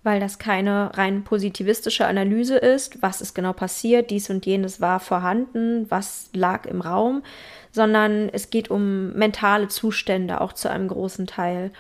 weil 0.04 0.20
das 0.20 0.40
keine 0.40 0.98
rein 0.98 1.24
positivistische 1.24 2.08
Analyse 2.08 2.58
ist, 2.58 3.02
was 3.02 3.22
ist 3.22 3.36
genau 3.36 3.54
passiert, 3.54 4.10
dies 4.10 4.30
und 4.30 4.46
jenes 4.46 4.82
war 4.82 5.00
vorhanden, 5.00 5.86
was 5.90 6.30
lag 6.34 6.66
im 6.66 6.82
Raum, 6.82 7.24
sondern 7.72 8.30
es 8.30 8.50
geht 8.50 8.72
um 8.72 9.14
mentale 9.14 9.68
Zustände 9.68 10.42
auch 10.42 10.54
zu 10.54 10.70
einem 10.70 10.88
großen 10.88 11.28
Teil. 11.28 11.72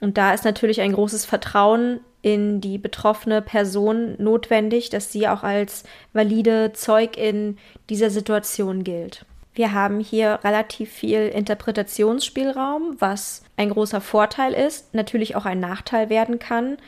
Und 0.00 0.18
da 0.18 0.34
ist 0.34 0.44
natürlich 0.44 0.80
ein 0.80 0.92
großes 0.92 1.24
Vertrauen 1.24 2.00
in 2.22 2.60
die 2.60 2.78
betroffene 2.78 3.42
Person 3.42 4.14
notwendig, 4.18 4.90
dass 4.90 5.10
sie 5.10 5.26
auch 5.28 5.42
als 5.42 5.84
valide 6.12 6.72
Zeugin 6.72 7.58
dieser 7.88 8.10
Situation 8.10 8.84
gilt. 8.84 9.24
Wir 9.54 9.74
haben 9.74 10.00
hier 10.00 10.40
relativ 10.44 10.90
viel 10.90 11.28
Interpretationsspielraum, 11.28 12.96
was 12.98 13.42
ein 13.56 13.68
großer 13.68 14.00
Vorteil 14.00 14.54
ist, 14.54 14.94
natürlich 14.94 15.36
auch 15.36 15.44
ein 15.44 15.60
Nachteil 15.60 16.08
werden 16.08 16.38
kann, 16.38 16.78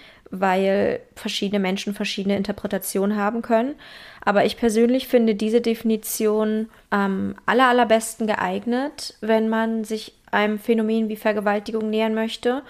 weil 0.40 1.00
verschiedene 1.14 1.60
Menschen 1.60 1.94
verschiedene 1.94 2.36
Interpretationen 2.36 3.16
haben 3.16 3.42
können. 3.42 3.74
Aber 4.24 4.44
ich 4.44 4.56
persönlich 4.56 5.08
finde 5.08 5.34
diese 5.34 5.60
Definition 5.60 6.68
am 6.90 7.34
aller, 7.46 7.68
allerbesten 7.68 8.26
geeignet, 8.26 9.14
wenn 9.20 9.48
man 9.48 9.84
sich 9.84 10.14
einem 10.30 10.58
Phänomen 10.58 11.08
wie 11.08 11.16
Vergewaltigung 11.16 11.90
nähern 11.90 12.14
möchte. 12.14 12.62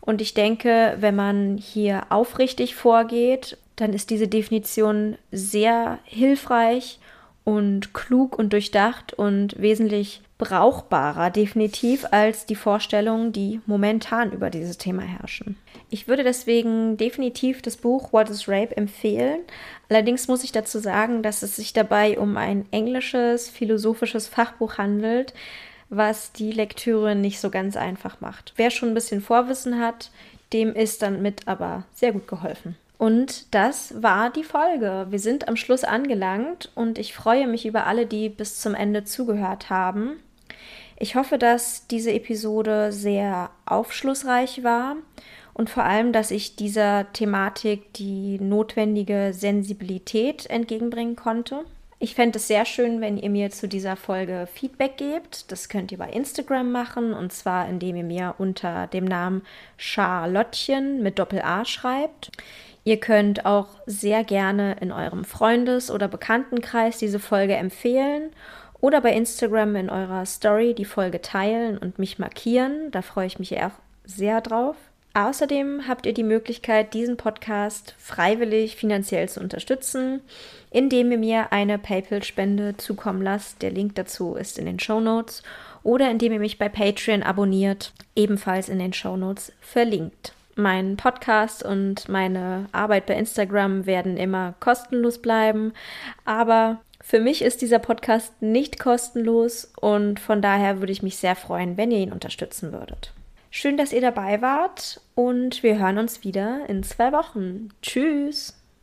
Und 0.00 0.20
ich 0.20 0.34
denke, 0.34 0.96
wenn 0.98 1.16
man 1.16 1.58
hier 1.58 2.06
aufrichtig 2.08 2.74
vorgeht, 2.74 3.58
dann 3.76 3.92
ist 3.92 4.10
diese 4.10 4.28
Definition 4.28 5.16
sehr 5.30 5.98
hilfreich 6.04 6.98
und 7.44 7.94
klug 7.94 8.38
und 8.38 8.52
durchdacht 8.52 9.12
und 9.12 9.60
wesentlich 9.60 10.22
brauchbarer 10.40 11.30
definitiv 11.30 12.06
als 12.10 12.46
die 12.46 12.56
Vorstellungen, 12.56 13.30
die 13.30 13.60
momentan 13.66 14.32
über 14.32 14.48
dieses 14.48 14.78
Thema 14.78 15.02
herrschen. 15.02 15.56
Ich 15.90 16.08
würde 16.08 16.24
deswegen 16.24 16.96
definitiv 16.96 17.60
das 17.60 17.76
Buch 17.76 18.12
What 18.12 18.30
is 18.30 18.48
Rape 18.48 18.74
empfehlen. 18.76 19.40
Allerdings 19.90 20.28
muss 20.28 20.42
ich 20.42 20.50
dazu 20.50 20.78
sagen, 20.78 21.22
dass 21.22 21.42
es 21.42 21.56
sich 21.56 21.74
dabei 21.74 22.18
um 22.18 22.38
ein 22.38 22.64
englisches, 22.70 23.50
philosophisches 23.50 24.28
Fachbuch 24.28 24.78
handelt, 24.78 25.34
was 25.90 26.32
die 26.32 26.52
Lektüre 26.52 27.14
nicht 27.14 27.38
so 27.38 27.50
ganz 27.50 27.76
einfach 27.76 28.20
macht. 28.20 28.54
Wer 28.56 28.70
schon 28.70 28.88
ein 28.88 28.94
bisschen 28.94 29.20
Vorwissen 29.20 29.78
hat, 29.78 30.10
dem 30.54 30.74
ist 30.74 31.02
damit 31.02 31.46
aber 31.46 31.84
sehr 31.92 32.12
gut 32.12 32.26
geholfen. 32.26 32.76
Und 32.96 33.54
das 33.54 34.02
war 34.02 34.30
die 34.30 34.44
Folge. 34.44 35.06
Wir 35.10 35.18
sind 35.18 35.48
am 35.48 35.56
Schluss 35.56 35.84
angelangt 35.84 36.70
und 36.74 36.98
ich 36.98 37.14
freue 37.14 37.46
mich 37.46 37.66
über 37.66 37.86
alle, 37.86 38.06
die 38.06 38.28
bis 38.28 38.60
zum 38.60 38.74
Ende 38.74 39.04
zugehört 39.04 39.70
haben. 39.70 40.18
Ich 41.02 41.16
hoffe, 41.16 41.38
dass 41.38 41.86
diese 41.86 42.12
Episode 42.12 42.92
sehr 42.92 43.50
aufschlussreich 43.64 44.62
war 44.62 44.96
und 45.54 45.70
vor 45.70 45.82
allem, 45.82 46.12
dass 46.12 46.30
ich 46.30 46.56
dieser 46.56 47.10
Thematik 47.14 47.94
die 47.94 48.38
notwendige 48.38 49.32
Sensibilität 49.32 50.44
entgegenbringen 50.50 51.16
konnte. 51.16 51.64
Ich 52.00 52.14
fände 52.14 52.36
es 52.36 52.48
sehr 52.48 52.66
schön, 52.66 53.00
wenn 53.00 53.16
ihr 53.16 53.30
mir 53.30 53.50
zu 53.50 53.66
dieser 53.66 53.96
Folge 53.96 54.46
Feedback 54.52 54.98
gebt. 54.98 55.50
Das 55.50 55.70
könnt 55.70 55.90
ihr 55.90 55.96
bei 55.96 56.10
Instagram 56.10 56.70
machen 56.70 57.14
und 57.14 57.32
zwar 57.32 57.66
indem 57.66 57.96
ihr 57.96 58.04
mir 58.04 58.34
unter 58.36 58.86
dem 58.86 59.06
Namen 59.06 59.40
Charlottchen 59.78 61.02
mit 61.02 61.18
Doppel-A 61.18 61.64
schreibt. 61.64 62.30
Ihr 62.84 63.00
könnt 63.00 63.46
auch 63.46 63.68
sehr 63.86 64.22
gerne 64.22 64.76
in 64.82 64.92
eurem 64.92 65.24
Freundes- 65.24 65.90
oder 65.90 66.08
Bekanntenkreis 66.08 66.98
diese 66.98 67.20
Folge 67.20 67.54
empfehlen 67.54 68.32
oder 68.80 69.00
bei 69.00 69.12
Instagram 69.12 69.76
in 69.76 69.90
eurer 69.90 70.24
Story 70.26 70.74
die 70.74 70.84
Folge 70.84 71.20
teilen 71.20 71.78
und 71.78 71.98
mich 71.98 72.18
markieren. 72.18 72.90
Da 72.90 73.02
freue 73.02 73.26
ich 73.26 73.38
mich 73.38 73.56
auch 73.58 73.72
sehr 74.04 74.40
drauf. 74.40 74.76
Außerdem 75.12 75.88
habt 75.88 76.06
ihr 76.06 76.14
die 76.14 76.22
Möglichkeit, 76.22 76.94
diesen 76.94 77.16
Podcast 77.16 77.96
freiwillig 77.98 78.76
finanziell 78.76 79.28
zu 79.28 79.40
unterstützen, 79.40 80.20
indem 80.70 81.10
ihr 81.10 81.18
mir 81.18 81.52
eine 81.52 81.78
PayPal-Spende 81.78 82.76
zukommen 82.76 83.20
lasst. 83.20 83.60
Der 83.62 83.72
Link 83.72 83.96
dazu 83.96 84.36
ist 84.36 84.56
in 84.56 84.66
den 84.66 84.78
Show 84.78 85.00
Notes 85.00 85.42
oder 85.82 86.10
indem 86.10 86.32
ihr 86.34 86.38
mich 86.38 86.58
bei 86.58 86.68
Patreon 86.68 87.24
abonniert, 87.24 87.92
ebenfalls 88.14 88.68
in 88.68 88.78
den 88.78 88.92
Show 88.92 89.16
Notes 89.16 89.52
verlinkt. 89.60 90.32
Mein 90.54 90.96
Podcast 90.96 91.64
und 91.64 92.08
meine 92.08 92.66
Arbeit 92.70 93.06
bei 93.06 93.14
Instagram 93.14 93.86
werden 93.86 94.16
immer 94.16 94.54
kostenlos 94.60 95.18
bleiben, 95.18 95.72
aber 96.24 96.80
für 97.00 97.20
mich 97.20 97.42
ist 97.42 97.62
dieser 97.62 97.78
Podcast 97.78 98.42
nicht 98.42 98.78
kostenlos 98.78 99.72
und 99.80 100.20
von 100.20 100.42
daher 100.42 100.80
würde 100.80 100.92
ich 100.92 101.02
mich 101.02 101.16
sehr 101.16 101.34
freuen, 101.34 101.76
wenn 101.76 101.90
ihr 101.90 101.98
ihn 101.98 102.12
unterstützen 102.12 102.72
würdet. 102.72 103.12
Schön, 103.50 103.76
dass 103.76 103.92
ihr 103.92 104.00
dabei 104.00 104.42
wart 104.42 105.00
und 105.14 105.62
wir 105.62 105.78
hören 105.78 105.98
uns 105.98 106.22
wieder 106.22 106.68
in 106.68 106.82
zwei 106.82 107.12
Wochen. 107.12 107.70
Tschüss! 107.82 108.59